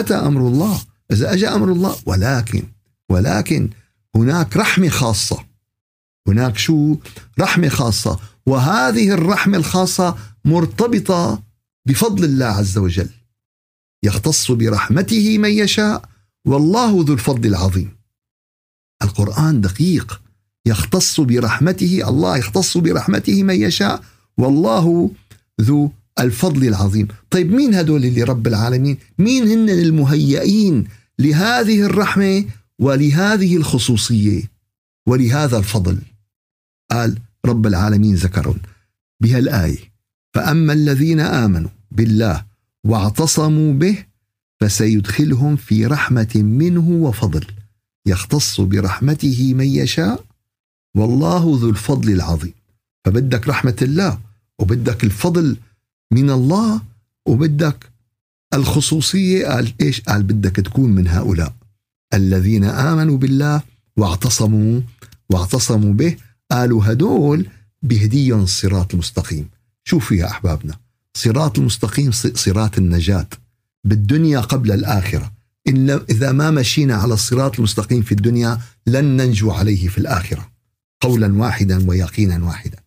أتى 0.00 0.14
أمر 0.14 0.40
الله. 0.40 0.80
إذا 1.12 1.32
أجى 1.32 1.48
أمر 1.48 1.72
الله 1.72 1.96
ولكن 2.06 2.62
ولكن 3.10 3.70
هناك 4.16 4.56
رحمة 4.56 4.88
خاصة. 4.88 5.44
هناك 6.28 6.58
شو؟ 6.58 6.96
رحمة 7.40 7.68
خاصة. 7.68 8.18
وهذه 8.46 9.10
الرحمة 9.10 9.58
الخاصة 9.58 10.16
مرتبطة 10.44 11.42
بفضل 11.86 12.24
الله 12.24 12.46
عز 12.46 12.78
وجل. 12.78 13.08
يختص 14.02 14.50
برحمته 14.50 15.38
من 15.38 15.50
يشاء. 15.50 16.08
والله 16.44 17.04
ذو 17.04 17.14
الفضل 17.14 17.48
العظيم. 17.48 17.96
القرآن 19.02 19.60
دقيق. 19.60 20.20
يختص 20.66 21.20
برحمته 21.20 22.08
الله 22.08 22.36
يختص 22.36 22.76
برحمته 22.76 23.42
من 23.42 23.54
يشاء. 23.54 24.02
والله 24.38 25.10
ذو 25.60 25.92
الفضل 26.20 26.68
العظيم. 26.68 27.08
طيب 27.30 27.52
مين 27.52 27.74
هدول 27.74 28.04
اللي 28.04 28.22
رب 28.22 28.46
العالمين؟ 28.46 28.98
مين 29.18 29.48
هن 29.48 29.70
المهيئين 29.70 30.84
لهذه 31.18 31.82
الرحمة 31.82 32.44
ولهذه 32.78 33.56
الخصوصية 33.56 34.42
ولهذا 35.06 35.58
الفضل؟ 35.58 35.98
قال 36.90 37.18
رب 37.46 37.66
العالمين 37.66 38.14
ذكرهم 38.14 38.58
بهالآية 39.20 39.78
فأما 40.34 40.72
الذين 40.72 41.20
آمنوا 41.20 41.70
بالله 41.90 42.44
واعتصموا 42.84 43.72
به 43.72 44.04
فسيدخلهم 44.60 45.56
في 45.56 45.86
رحمة 45.86 46.32
منه 46.34 46.88
وفضل 46.88 47.46
يختص 48.06 48.60
برحمته 48.60 49.54
من 49.54 49.66
يشاء. 49.66 50.24
والله 50.96 51.58
ذو 51.60 51.70
الفضل 51.70 52.12
العظيم. 52.12 52.54
فبدك 53.04 53.48
رحمة 53.48 53.76
الله 53.82 54.18
وبدك 54.58 55.04
الفضل 55.04 55.56
من 56.12 56.30
الله 56.30 56.82
وبدك. 57.26 57.92
الخصوصية 58.54 59.46
قال 59.46 59.72
إيش؟ 59.80 60.00
قال 60.00 60.22
بدك 60.22 60.56
تكون 60.56 60.90
من 60.90 61.08
هؤلاء 61.08 61.54
الذين 62.14 62.64
آمنوا 62.64 63.18
بالله 63.18 63.62
واعتصموا 63.96 64.80
واعتصموا 65.30 65.92
به. 65.92 66.16
قالوا 66.50 66.92
هدول 66.92 67.46
بهديهم 67.82 68.42
الصراط 68.42 68.92
المستقيم. 68.94 69.48
شوفوا 69.84 70.16
يا 70.16 70.26
أحبابنا. 70.26 70.78
صراط 71.16 71.58
المستقيم 71.58 72.10
صراط 72.12 72.78
النجاة 72.78 73.28
بالدنيا 73.84 74.40
قبل 74.40 74.72
الآخرة. 74.72 75.32
إن 75.68 75.90
إذا 75.90 76.32
ما 76.32 76.50
مشينا 76.50 76.94
على 76.94 77.14
الصراط 77.14 77.58
المستقيم 77.58 78.02
في 78.02 78.12
الدنيا 78.12 78.60
لن 78.86 79.04
ننجو 79.04 79.50
عليه 79.50 79.88
في 79.88 79.98
الآخرة. 79.98 80.50
قولا 81.00 81.38
واحدا 81.38 81.88
ويقينا 81.88 82.44
واحدا. 82.44 82.78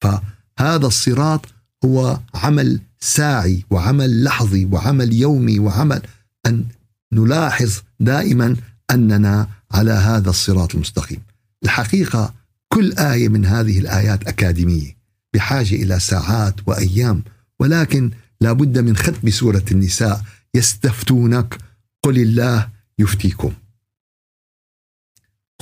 فهذا 0.00 0.86
الصراط 0.86 1.51
هو 1.84 2.20
عمل 2.34 2.80
ساعي 3.00 3.64
وعمل 3.70 4.24
لحظي 4.24 4.64
وعمل 4.64 5.12
يومي 5.12 5.58
وعمل 5.58 6.02
أن 6.46 6.64
نلاحظ 7.12 7.80
دائما 8.00 8.56
أننا 8.90 9.48
على 9.70 9.92
هذا 9.92 10.30
الصراط 10.30 10.74
المستقيم. 10.74 11.22
الحقيقة 11.64 12.34
كل 12.68 12.92
آية 12.92 13.28
من 13.28 13.46
هذه 13.46 13.78
الآيات 13.78 14.28
أكاديمية 14.28 14.96
بحاجة 15.34 15.74
إلى 15.74 16.00
ساعات 16.00 16.54
وأيام 16.66 17.22
ولكن 17.60 18.10
لا 18.40 18.52
بد 18.52 18.78
من 18.78 18.96
ختم 18.96 19.30
سورة 19.30 19.64
النساء 19.70 20.24
يستفتونك 20.54 21.58
قل 22.02 22.18
الله 22.18 22.68
يفتيكم. 22.98 23.52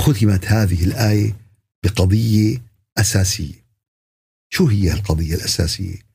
ختمت 0.01 0.45
هذه 0.45 0.85
الآية 0.85 1.37
بقضية 1.85 2.63
أساسية. 2.99 3.65
شو 4.51 4.67
هي 4.67 4.93
القضية 4.93 5.35
الأساسية؟ 5.35 6.10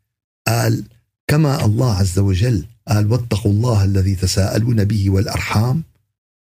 قال 0.48 0.84
كما 1.28 1.66
الله 1.66 1.96
عز 1.96 2.20
وجل 2.20 2.66
قال 2.88 3.12
واتقوا 3.12 3.52
الله 3.52 3.84
الذي 3.84 4.16
تساءلون 4.16 4.84
به 4.84 5.10
والأرحام 5.10 5.84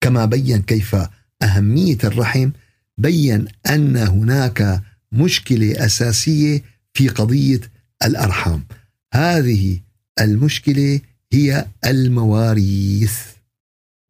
كما 0.00 0.24
بين 0.24 0.62
كيف 0.62 0.96
أهمية 1.42 1.98
الرحم 2.04 2.50
بين 2.98 3.46
أن 3.70 3.96
هناك 3.96 4.82
مشكلة 5.12 5.86
أساسية 5.86 6.62
في 6.94 7.08
قضية 7.08 7.60
الأرحام 8.04 8.64
هذه 9.14 9.80
المشكلة 10.20 11.00
هي 11.32 11.66
المواريث 11.86 13.18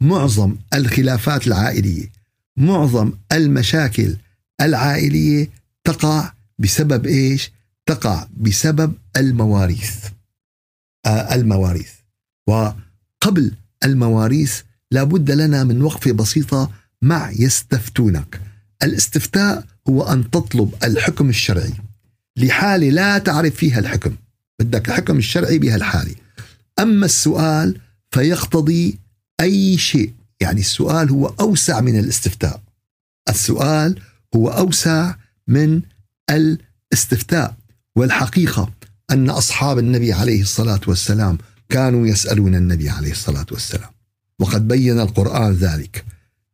معظم 0.00 0.56
الخلافات 0.74 1.46
العائلية 1.46 2.12
معظم 2.56 3.12
المشاكل 3.32 4.16
العائلية 4.60 5.50
تقع 5.84 6.32
بسبب 6.58 7.06
إيش؟ 7.06 7.50
تقع 7.86 8.26
بسبب 8.36 8.94
المواريث. 9.16 10.04
آه 11.06 11.34
المواريث. 11.34 11.90
وقبل 12.46 13.52
المواريث 13.84 14.62
لابد 14.90 15.30
لنا 15.30 15.64
من 15.64 15.82
وقفة 15.82 16.12
بسيطة 16.12 16.70
مع 17.02 17.30
يستفتونك. 17.30 18.40
الاستفتاء 18.82 19.64
هو 19.88 20.02
أن 20.02 20.30
تطلب 20.30 20.74
الحكم 20.84 21.28
الشرعي. 21.28 21.72
لحالة 22.36 22.90
لا 22.90 23.18
تعرف 23.18 23.54
فيها 23.54 23.78
الحكم. 23.78 24.16
بدك 24.60 24.88
الحكم 24.88 25.18
الشرعي 25.18 25.58
بهالحالة 25.58 26.14
أما 26.78 27.06
السؤال 27.06 27.78
فيقتضي 28.10 28.98
أي 29.40 29.78
شيء. 29.78 30.12
يعني 30.40 30.60
السؤال 30.60 31.10
هو 31.10 31.26
أوسع 31.26 31.80
من 31.80 31.98
الاستفتاء. 31.98 32.62
السؤال 33.28 34.00
هو 34.36 34.48
أوسع 34.48 35.14
من 35.48 35.82
الاستفتاء. 36.30 37.56
والحقيقة 37.96 38.70
أن 39.12 39.30
أصحاب 39.30 39.78
النبي 39.78 40.12
عليه 40.12 40.42
الصلاة 40.42 40.80
والسلام 40.86 41.38
كانوا 41.68 42.06
يسألون 42.06 42.54
النبي 42.54 42.90
عليه 42.90 43.10
الصلاة 43.10 43.46
والسلام. 43.50 43.90
وقد 44.38 44.68
بين 44.68 45.00
القرآن 45.00 45.52
ذلك. 45.52 46.04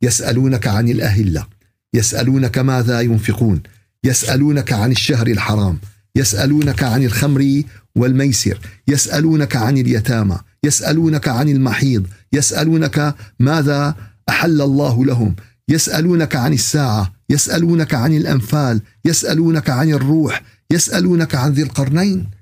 يسألونك 0.02 0.66
عن 0.66 0.88
الأهلة. 0.88 1.46
يسألونك 1.94 2.58
ماذا 2.58 3.00
ينفقون. 3.00 3.62
يسألونك 4.04 4.72
عن 4.72 4.90
الشهر 4.90 5.26
الحرام. 5.26 5.78
يسألونك 6.16 6.82
عن 6.82 7.04
الخمر 7.04 7.62
والميسر. 7.96 8.58
يسألونك 8.88 9.56
عن 9.56 9.78
اليتامى. 9.78 10.38
يسألونك 10.64 11.28
عن 11.28 11.48
المحيض. 11.48 12.06
يسألونك 12.32 13.14
ماذا 13.40 13.94
أحل 14.28 14.62
الله 14.62 15.04
لهم. 15.04 15.36
يسألونك 15.68 16.36
عن 16.36 16.52
الساعة. 16.52 17.12
يسألونك 17.30 17.94
عن 17.94 18.12
الأنفال. 18.12 18.80
يسألونك 19.04 19.70
عن 19.70 19.88
الروح. 19.88 20.42
يسألونك 20.72 21.34
عن 21.34 21.52
ذي 21.52 21.62
القرنين. 21.62 22.37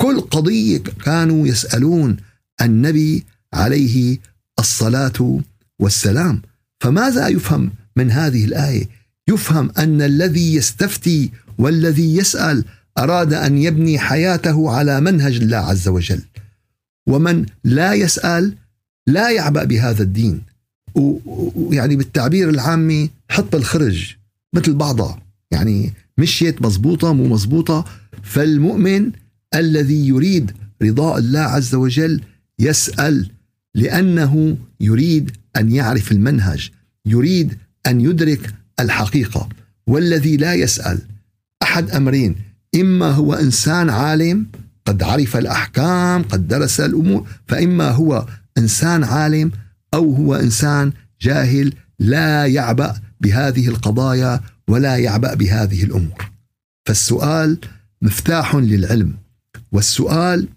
كل 0.00 0.20
قضية 0.20 0.82
كانوا 1.04 1.46
يسألون 1.46 2.16
النبي 2.62 3.24
عليه 3.54 4.18
الصلاة 4.58 5.40
والسلام. 5.78 6.42
فماذا 6.80 7.28
يفهم 7.28 7.70
من 7.96 8.10
هذه 8.10 8.44
الآية؟ 8.44 8.88
يفهم 9.28 9.70
أن 9.78 10.02
الذي 10.02 10.54
يستفتي 10.54 11.30
والذي 11.58 12.16
يسأل 12.16 12.64
أراد 12.98 13.32
أن 13.32 13.58
يبني 13.58 13.98
حياته 13.98 14.70
على 14.70 15.00
منهج 15.00 15.36
الله 15.36 15.56
عز 15.56 15.88
وجل. 15.88 16.22
ومن 17.08 17.46
لا 17.64 17.94
يسأل 17.94 18.54
لا 19.06 19.30
يعبأ 19.30 19.64
بهذا 19.64 20.02
الدين. 20.02 20.42
ويعني 20.94 21.96
بالتعبير 21.96 22.50
العامي 22.50 23.10
حط 23.30 23.54
الخرج 23.54 24.14
مثل 24.54 24.74
بعضها. 24.74 25.22
يعني 25.50 25.92
مشيت 26.18 26.62
مزبوطة 26.62 27.12
مو 27.12 27.28
مزبوطة 27.28 27.84
فالمؤمن 28.22 29.12
الذي 29.54 30.08
يريد 30.08 30.52
رضاء 30.82 31.18
الله 31.18 31.40
عز 31.40 31.74
وجل 31.74 32.20
يسأل 32.58 33.30
لأنه 33.74 34.56
يريد 34.80 35.30
أن 35.56 35.70
يعرف 35.70 36.12
المنهج 36.12 36.70
يريد 37.06 37.58
أن 37.86 38.00
يدرك 38.00 38.54
الحقيقة. 38.80 39.48
والذي 39.86 40.36
لا 40.36 40.54
يسأل 40.54 40.98
أحد 41.62 41.90
أمرين 41.90 42.36
إما 42.74 43.10
هو 43.10 43.34
إنسان 43.34 43.90
عالم 43.90 44.46
قد 44.84 45.02
عرف 45.02 45.36
الأحكام 45.36 46.22
قد 46.22 46.48
درس 46.48 46.80
الأمور 46.80 47.28
فإما 47.46 47.90
هو 47.90 48.26
إنسان 48.58 49.04
عالم 49.04 49.50
أو 49.94 50.14
هو 50.14 50.34
إنسان 50.34 50.92
جاهل 51.20 51.72
لا 51.98 52.46
يعبأ 52.46 53.00
بهذه 53.20 53.68
القضايا 53.68 54.40
ولا 54.68 54.96
يعبأ 54.96 55.34
بهذه 55.34 55.84
الأمور. 55.84 56.30
فالسؤال 56.86 57.58
مفتاح 58.02 58.54
للعلم. 58.54 59.14
والسؤال 59.72 60.48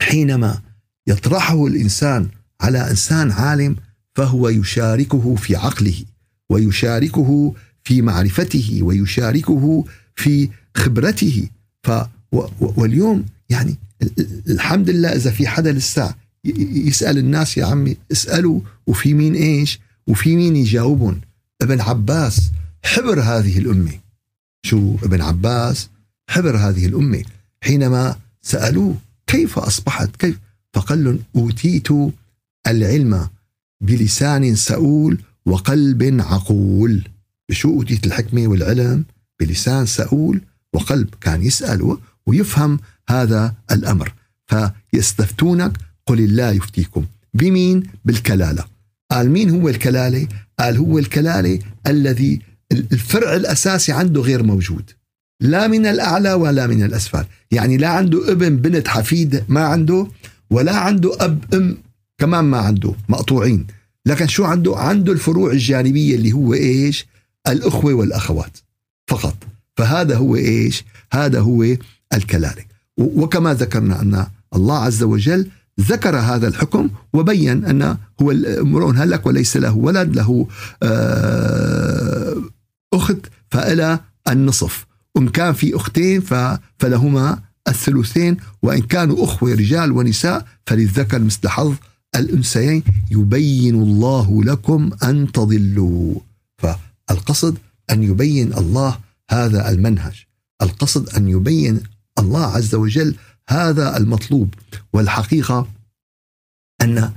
حينما 0.00 0.60
يطرحه 1.06 1.66
الإنسان 1.66 2.28
على 2.60 2.90
إنسان 2.90 3.30
عالم 3.30 3.76
فهو 4.14 4.48
يشاركه 4.48 5.34
في 5.34 5.56
عقله 5.56 6.04
ويشاركه 6.50 7.54
في 7.84 8.02
معرفته 8.02 8.78
ويشاركه 8.82 9.84
في 10.16 10.48
خبرته. 10.76 11.48
ف 11.82 11.90
واليوم 12.60 13.24
يعني 13.48 13.78
الحمد 14.48 14.90
لله 14.90 15.08
إذا 15.08 15.30
في 15.30 15.46
حدا 15.46 15.72
لسه 15.72 16.14
يسأل 16.44 17.18
الناس 17.18 17.56
يا 17.56 17.66
عمي 17.66 17.96
اسألوا 18.12 18.60
وفي 18.86 19.14
مين 19.14 19.34
إيش؟ 19.34 19.80
وفي 20.06 20.36
مين 20.36 20.56
يجاوبهم 20.56 21.20
ابن 21.62 21.80
عباس 21.80 22.50
حبر 22.84 23.20
هذه 23.20 23.58
الأمة. 23.58 23.98
شو 24.62 24.96
ابن 25.02 25.20
عباس؟ 25.20 25.88
حبر 26.28 26.56
هذه 26.56 26.86
الأمة. 26.86 27.24
حينما 27.62 28.16
سألوه 28.42 28.96
كيف 29.26 29.58
أصبحت؟ 29.58 30.16
كيف؟ 30.16 30.38
فقال 30.74 31.04
لهم 31.04 31.18
أوتيت 31.36 31.88
العلم 32.66 33.28
بلسان 33.80 34.54
سؤول 34.54 35.18
وقلب 35.46 36.20
عقول. 36.20 37.08
بشو 37.48 37.70
أوتيت 37.70 38.06
الحكمة 38.06 38.46
والعلم 38.46 39.04
بلسان 39.40 39.86
سؤول 39.86 40.40
وقلب؟ 40.72 41.08
كان 41.20 41.42
يسأل 41.42 41.98
ويفهم 42.26 42.78
هذا 43.08 43.54
الأمر. 43.70 44.12
فيستفتونك 44.46 45.72
قل 46.06 46.18
الله 46.20 46.50
يفتيكم. 46.50 47.04
بمين؟ 47.34 47.82
بالكلالة. 48.04 48.64
قال 49.10 49.30
مين 49.30 49.50
هو 49.50 49.68
الكلالة؟ 49.68 50.28
قال 50.58 50.76
هو 50.76 50.98
الكلالة 50.98 51.58
الذي 51.86 52.40
الفرع 52.72 53.36
الأساسي 53.36 53.92
عنده 53.92 54.20
غير 54.20 54.42
موجود. 54.42 54.90
لا 55.42 55.66
من 55.66 55.86
الأعلى 55.86 56.32
ولا 56.32 56.66
من 56.66 56.82
الأسفل. 56.82 57.24
يعني 57.50 57.76
لا 57.76 57.88
عنده 57.88 58.32
ابن 58.32 58.56
بنت 58.56 58.88
حفيد 58.88 59.44
ما 59.48 59.60
عنده 59.60 60.06
ولا 60.50 60.76
عنده 60.76 61.16
أب 61.20 61.54
أم 61.54 61.78
كمان 62.18 62.44
ما 62.44 62.58
عنده 62.58 62.94
مقطوعين. 63.08 63.66
لكن 64.06 64.26
شو 64.26 64.44
عنده؟ 64.44 64.76
عنده 64.76 65.12
الفروع 65.12 65.52
الجانبية 65.52 66.14
اللي 66.14 66.32
هو 66.32 66.54
إيش؟ 66.54 67.06
الأخوة 67.48 67.94
والأخوات 67.94 68.58
فقط. 69.06 69.36
فهذا 69.76 70.16
هو 70.16 70.36
إيش؟ 70.36 70.84
هذا 71.12 71.40
هو 71.40 71.66
الكلالة. 72.14 72.64
وكما 72.98 73.54
ذكرنا 73.54 74.02
أن 74.02 74.26
الله 74.54 74.78
عز 74.78 75.02
وجل 75.02 75.46
ذكر 75.80 76.16
هذا 76.16 76.48
الحكم 76.48 76.90
وبين 77.12 77.64
أن 77.64 77.96
هو 78.22 78.30
امرؤ 78.30 78.92
هلك 78.96 79.26
وليس 79.26 79.56
له 79.56 79.76
ولد 79.76 80.16
له 80.16 80.46
آه، 80.82 82.42
أخت 82.94 83.18
فإلى 83.50 84.00
النصف. 84.28 84.86
وإن 85.16 85.28
كان 85.28 85.52
في 85.52 85.76
أختين 85.76 86.20
فلهما 86.78 87.42
الثلثين 87.68 88.36
وإن 88.62 88.82
كانوا 88.82 89.24
أخوة 89.24 89.52
رجال 89.52 89.92
ونساء 89.92 90.46
فللذكر 90.66 91.18
مثل 91.18 91.48
حظ 91.48 91.74
الأنثيين 92.16 92.82
يبين 93.10 93.74
الله 93.74 94.44
لكم 94.44 94.90
أن 95.02 95.32
تضلوا. 95.32 96.14
فالقصد 96.58 97.58
أن 97.90 98.02
يبين 98.02 98.52
الله 98.52 98.98
هذا 99.30 99.70
المنهج. 99.70 100.24
القصد 100.62 101.08
أن 101.08 101.28
يبين 101.28 101.80
الله 102.18 102.46
عز 102.46 102.74
وجل 102.74 103.16
هذا 103.48 103.96
المطلوب. 103.96 104.54
والحقيقة 104.92 105.68
أن 106.82 107.12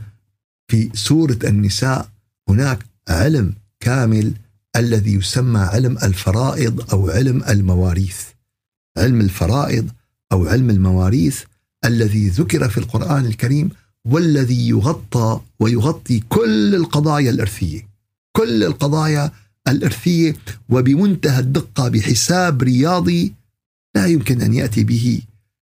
في 0.67 0.89
سورة 0.93 1.39
النساء 1.43 2.10
هناك 2.49 2.86
علم 3.10 3.53
كامل 3.79 4.34
الذي 4.76 5.14
يسمى 5.14 5.60
علم 5.60 5.98
الفرائض 6.04 6.92
أو 6.94 7.10
علم 7.10 7.44
المواريث. 7.44 8.22
علم 8.98 9.22
الفرائض 9.22 9.90
أو 10.32 10.48
علم 10.48 10.70
المواريث 10.70 11.42
الذي 11.86 12.30
ذكر 12.30 12.70
في 12.70 12.78
القرآن 12.78 13.26
الكريم 13.26 13.70
والذي 14.06 14.70
يغطى 14.70 15.42
ويغطي 15.60 16.20
كل 16.30 16.76
القضايا 16.76 17.30
الإرثية. 17.30 17.88
كل 18.32 18.64
القضايا 18.64 19.32
الإرثية 19.68 20.36
وبمنتهى 20.70 21.40
الدقة 21.40 21.88
بحساب 21.88 22.64
رياضي 22.64 23.34
لا 23.96 24.06
يمكن 24.06 24.42
أن 24.42 24.54
يأتي 24.54 24.84
به 24.84 25.22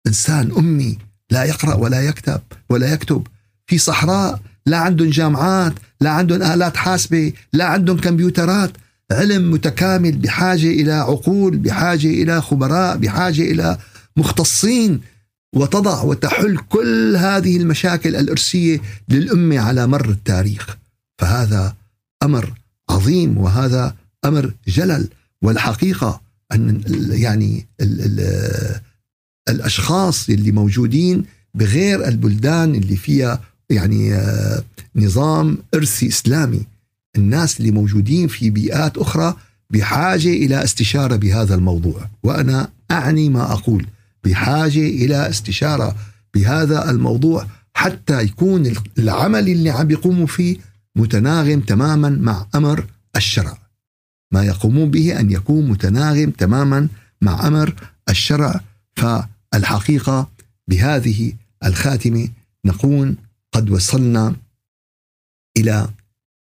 إنسان 0.06 0.52
أمي 0.58 0.98
لا 1.30 1.44
يقرأ 1.44 1.74
ولا 1.74 2.02
يكتب 2.02 2.40
ولا 2.70 2.92
يكتب. 2.92 3.26
في 3.66 3.78
صحراء 3.78 4.40
لا 4.66 4.78
عندهم 4.78 5.10
جامعات 5.10 5.72
لا 6.00 6.10
عندهم 6.10 6.42
آلات 6.42 6.76
حاسبة 6.76 7.32
لا 7.52 7.64
عندهم 7.64 8.00
كمبيوترات. 8.00 8.72
علم 9.12 9.50
متكامل 9.50 10.12
بحاجة 10.12 10.66
إلى 10.66 10.92
عقول 10.92 11.56
بحاجة 11.56 12.06
إلى 12.06 12.42
خبراء 12.42 12.96
بحاجة 12.96 13.42
إلى 13.42 13.78
مختصين 14.16 15.00
وتضع 15.54 16.02
وتحل 16.02 16.58
كل 16.68 17.16
هذه 17.16 17.56
المشاكل 17.56 18.16
الارثيه 18.16 18.80
للأمة 19.08 19.58
على 19.58 19.86
مر 19.86 20.08
التاريخ. 20.08 20.76
فهذا 21.18 21.74
أمر 22.22 22.52
عظيم 22.90 23.38
وهذا 23.38 23.94
أمر 24.24 24.54
جلل. 24.68 25.08
والحقيقة 25.42 26.20
أن 26.52 26.82
يعني 27.10 27.66
ال 27.80 28.00
ال 28.00 28.80
الأشخاص 29.48 30.28
اللي 30.28 30.52
موجودين 30.52 31.24
بغير 31.54 32.08
البلدان 32.08 32.74
اللي 32.74 32.96
فيها 32.96 33.40
يعني 33.70 34.14
آه، 34.14 34.64
نظام 34.96 35.58
إرثي 35.74 36.08
إسلامي. 36.08 36.66
الناس 37.16 37.60
اللي 37.60 37.70
موجودين 37.70 38.28
في 38.28 38.50
بيئات 38.50 38.98
أخرى 38.98 39.36
بحاجة 39.70 40.28
إلى 40.28 40.64
استشارة 40.64 41.16
بهذا 41.16 41.54
الموضوع. 41.54 42.08
وأنا 42.22 42.68
أعني 42.90 43.28
ما 43.28 43.52
أقول 43.52 43.86
بحاجة 44.24 44.80
إلى 44.80 45.28
استشارة 45.28 45.96
بهذا 46.34 46.90
الموضوع 46.90 47.46
حتى 47.74 48.22
يكون 48.22 48.72
العمل 48.98 49.48
اللي 49.48 49.70
عم 49.70 49.90
يقوموا 49.90 50.26
فيه 50.26 50.56
متناغم 50.96 51.60
تماما 51.60 52.08
مع 52.08 52.46
أمر 52.54 52.86
الشرع. 53.16 53.58
ما 54.32 54.44
يقومون 54.44 54.90
به 54.90 55.20
أن 55.20 55.30
يكون 55.30 55.68
متناغم 55.68 56.30
تماما 56.30 56.88
مع 57.22 57.46
أمر 57.46 57.74
الشرع. 58.08 58.60
فالحقيقة 58.96 60.28
بهذه 60.68 61.32
الخاتمة 61.64 62.28
نكون 62.64 63.16
قد 63.52 63.70
وصلنا 63.70 64.36
إلى 65.58 65.88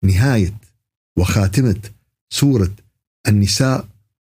نهاية 0.06 0.54
وخاتمة 1.18 1.80
سورة 2.30 2.72
النساء 3.28 3.88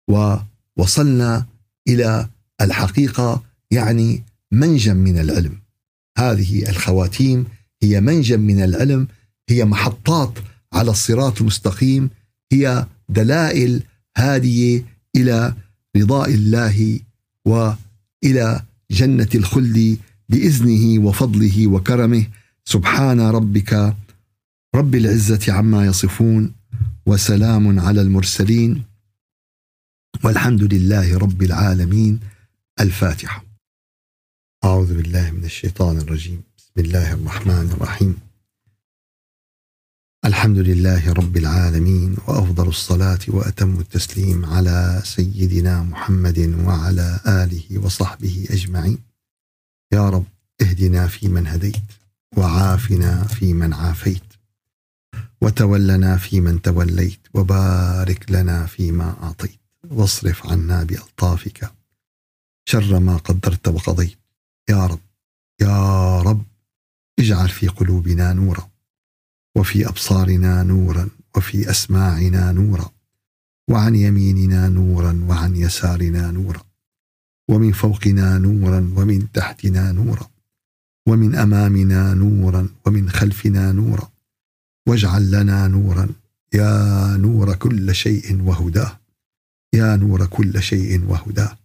ووصلنا 0.09 1.45
إلى 1.87 2.29
الحقيقة 2.61 3.43
يعني 3.71 4.23
منجم 4.51 4.97
من 4.97 5.17
العلم. 5.19 5.61
هذه 6.17 6.69
الخواتيم 6.69 7.45
هي 7.83 8.01
منجم 8.01 8.39
من 8.39 8.63
العلم 8.63 9.07
هي 9.49 9.65
محطات 9.65 10.33
على 10.73 10.91
الصراط 10.91 11.41
المستقيم 11.41 12.09
هي 12.51 12.85
دلائل 13.09 13.83
هادية 14.17 14.85
إلى 15.15 15.53
رضاء 15.97 16.29
الله 16.29 16.99
وإلى 17.45 18.63
جنة 18.91 19.29
الخلد 19.35 19.97
بإذنه 20.29 21.05
وفضله 21.05 21.67
وكرمه. 21.67 22.25
سبحان 22.65 23.19
ربك 23.19 23.95
رب 24.75 24.95
العزة 24.95 25.53
عما 25.53 25.85
يصفون 25.85 26.53
وسلام 27.05 27.79
على 27.79 28.01
المرسلين 28.01 28.83
والحمد 30.23 30.73
لله 30.73 31.17
رب 31.17 31.43
العالمين. 31.43 32.19
الفاتحة. 32.79 33.45
أعوذ 34.63 34.97
بالله 34.97 35.31
من 35.31 35.45
الشيطان 35.45 35.97
الرجيم. 35.97 36.43
بسم 36.57 36.71
الله 36.77 37.13
الرحمن 37.13 37.71
الرحيم. 37.71 38.17
الحمد 40.25 40.57
لله 40.57 41.13
رب 41.13 41.37
العالمين 41.37 42.17
وأفضل 42.27 42.67
الصلاة 42.67 43.19
وأتم 43.27 43.79
التسليم 43.79 44.45
على 44.45 45.01
سيدنا 45.05 45.83
محمد 45.83 46.39
وعلى 46.39 47.19
آله 47.27 47.77
وصحبه 47.77 48.47
أجمعين. 48.49 48.97
يا 49.93 50.09
رب 50.09 50.25
اهدنا 50.61 51.07
فيمن 51.07 51.47
هديت 51.47 51.91
وعافنا 52.37 53.23
فيمن 53.23 53.73
عافيت. 53.73 54.30
وتولنا 55.41 56.17
فيمن 56.17 56.61
توليت 56.61 57.19
وبارك 57.33 58.31
لنا 58.31 58.65
فيما 58.65 59.23
أعطيت. 59.23 59.59
واصرف 59.89 60.47
عنا 60.47 60.83
بألطافك 60.83 61.71
شر 62.65 62.99
ما 62.99 63.17
قدرت 63.17 63.67
وقضيت. 63.67 64.17
يا 64.69 64.87
رب 64.87 64.99
يا 65.61 66.21
رب 66.21 66.43
اجعل 67.19 67.49
في 67.49 67.67
قلوبنا 67.67 68.33
نورا 68.33 68.69
وفي 69.57 69.87
أبصارنا 69.87 70.63
نورا 70.63 71.09
وفي 71.37 71.69
أسماعنا 71.69 72.51
نورا 72.51 72.91
وعن 73.69 73.95
يميننا 73.95 74.69
نورا 74.69 75.25
وعن 75.27 75.55
يسارنا 75.55 76.31
نورا 76.31 76.63
ومن 77.49 77.71
فوقنا 77.71 78.37
نورا 78.37 78.93
ومن 78.95 79.31
تحتنا 79.31 79.91
نورا 79.91 80.29
ومن 81.07 81.35
أمامنا 81.35 82.13
نورا 82.13 82.69
ومن 82.85 83.09
خلفنا 83.09 83.71
نورا 83.71 84.10
واجعل 84.87 85.31
لنا 85.31 85.67
نورا. 85.67 86.09
يا 86.53 87.17
نور 87.17 87.55
كل 87.55 87.95
شيء 87.95 88.41
وهداه 88.41 88.99
يا 89.73 89.95
نور 89.95 90.25
كل 90.25 90.63
شيء 90.63 91.05
وهداه 91.05 91.57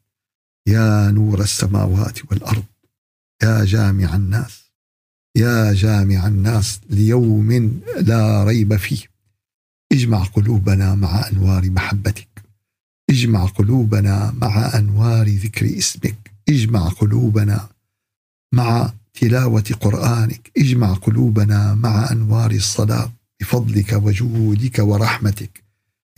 يا 0.68 1.10
نور 1.10 1.40
السماوات 1.40 2.30
والأرض. 2.30 2.64
يا 3.42 3.64
جامع 3.64 4.14
الناس. 4.14 4.64
يا 5.36 5.72
جامع 5.72 6.26
الناس 6.26 6.80
ليوم 6.90 7.80
لا 8.00 8.44
ريب 8.44 8.76
فيه. 8.76 9.02
اجمع 9.92 10.24
قلوبنا 10.24 10.94
مع 10.94 11.28
أنوار 11.32 11.70
محبتك. 11.70 12.28
اجمع 13.10 13.46
قلوبنا 13.46 14.30
مع 14.30 14.78
أنوار 14.78 15.28
ذكر 15.28 15.78
اسمك. 15.78 16.30
اجمع 16.48 16.88
قلوبنا 16.88 17.68
مع 18.54 18.92
تلاوة 19.16 19.64
قرآنك. 19.80 20.50
اجمع 20.58 20.94
قلوبنا 20.94 21.74
مع 21.74 22.10
أنوار 22.12 22.50
الصلاة 22.50 23.12
بفضلك 23.40 23.92
وجودك 23.92 24.78
ورحمتك. 24.78 25.62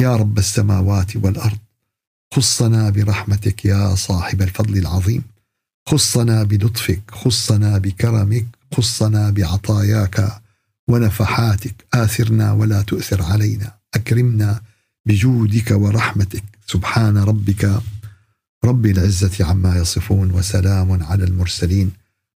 يا 0.01 0.17
رب 0.17 0.39
السماوات 0.39 1.17
والأرض 1.17 1.59
خصنا 2.35 2.91
برحمتك 2.91 3.65
يا 3.65 3.95
صاحب 3.95 4.43
الفضل 4.43 4.79
العظيم. 4.79 5.23
خصنا 5.89 6.43
بلطفك 6.43 7.03
خصنا 7.11 7.79
بكرمك 7.79 8.47
خصنا 8.75 9.31
بعطاياك 9.31 10.41
ونفحاتك. 10.89 11.75
آثرنا 11.95 12.53
ولا 12.53 12.83
تؤثر 12.83 13.23
علينا. 13.23 13.73
أكرمنا 13.95 14.61
بجودك 15.07 15.71
ورحمتك. 15.71 16.45
سبحان 16.67 17.19
ربك 17.19 17.81
رب 18.65 18.87
العزة 18.87 19.45
عما 19.45 19.77
يصفون 19.77 20.31
وسلام 20.31 21.03
على 21.03 21.25
المرسلين. 21.25 21.91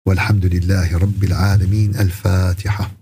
والحمد 0.07 0.45
لله 0.45 0.97
رب 0.97 1.23
العالمين. 1.23 1.95
الفاتحة. 1.95 3.00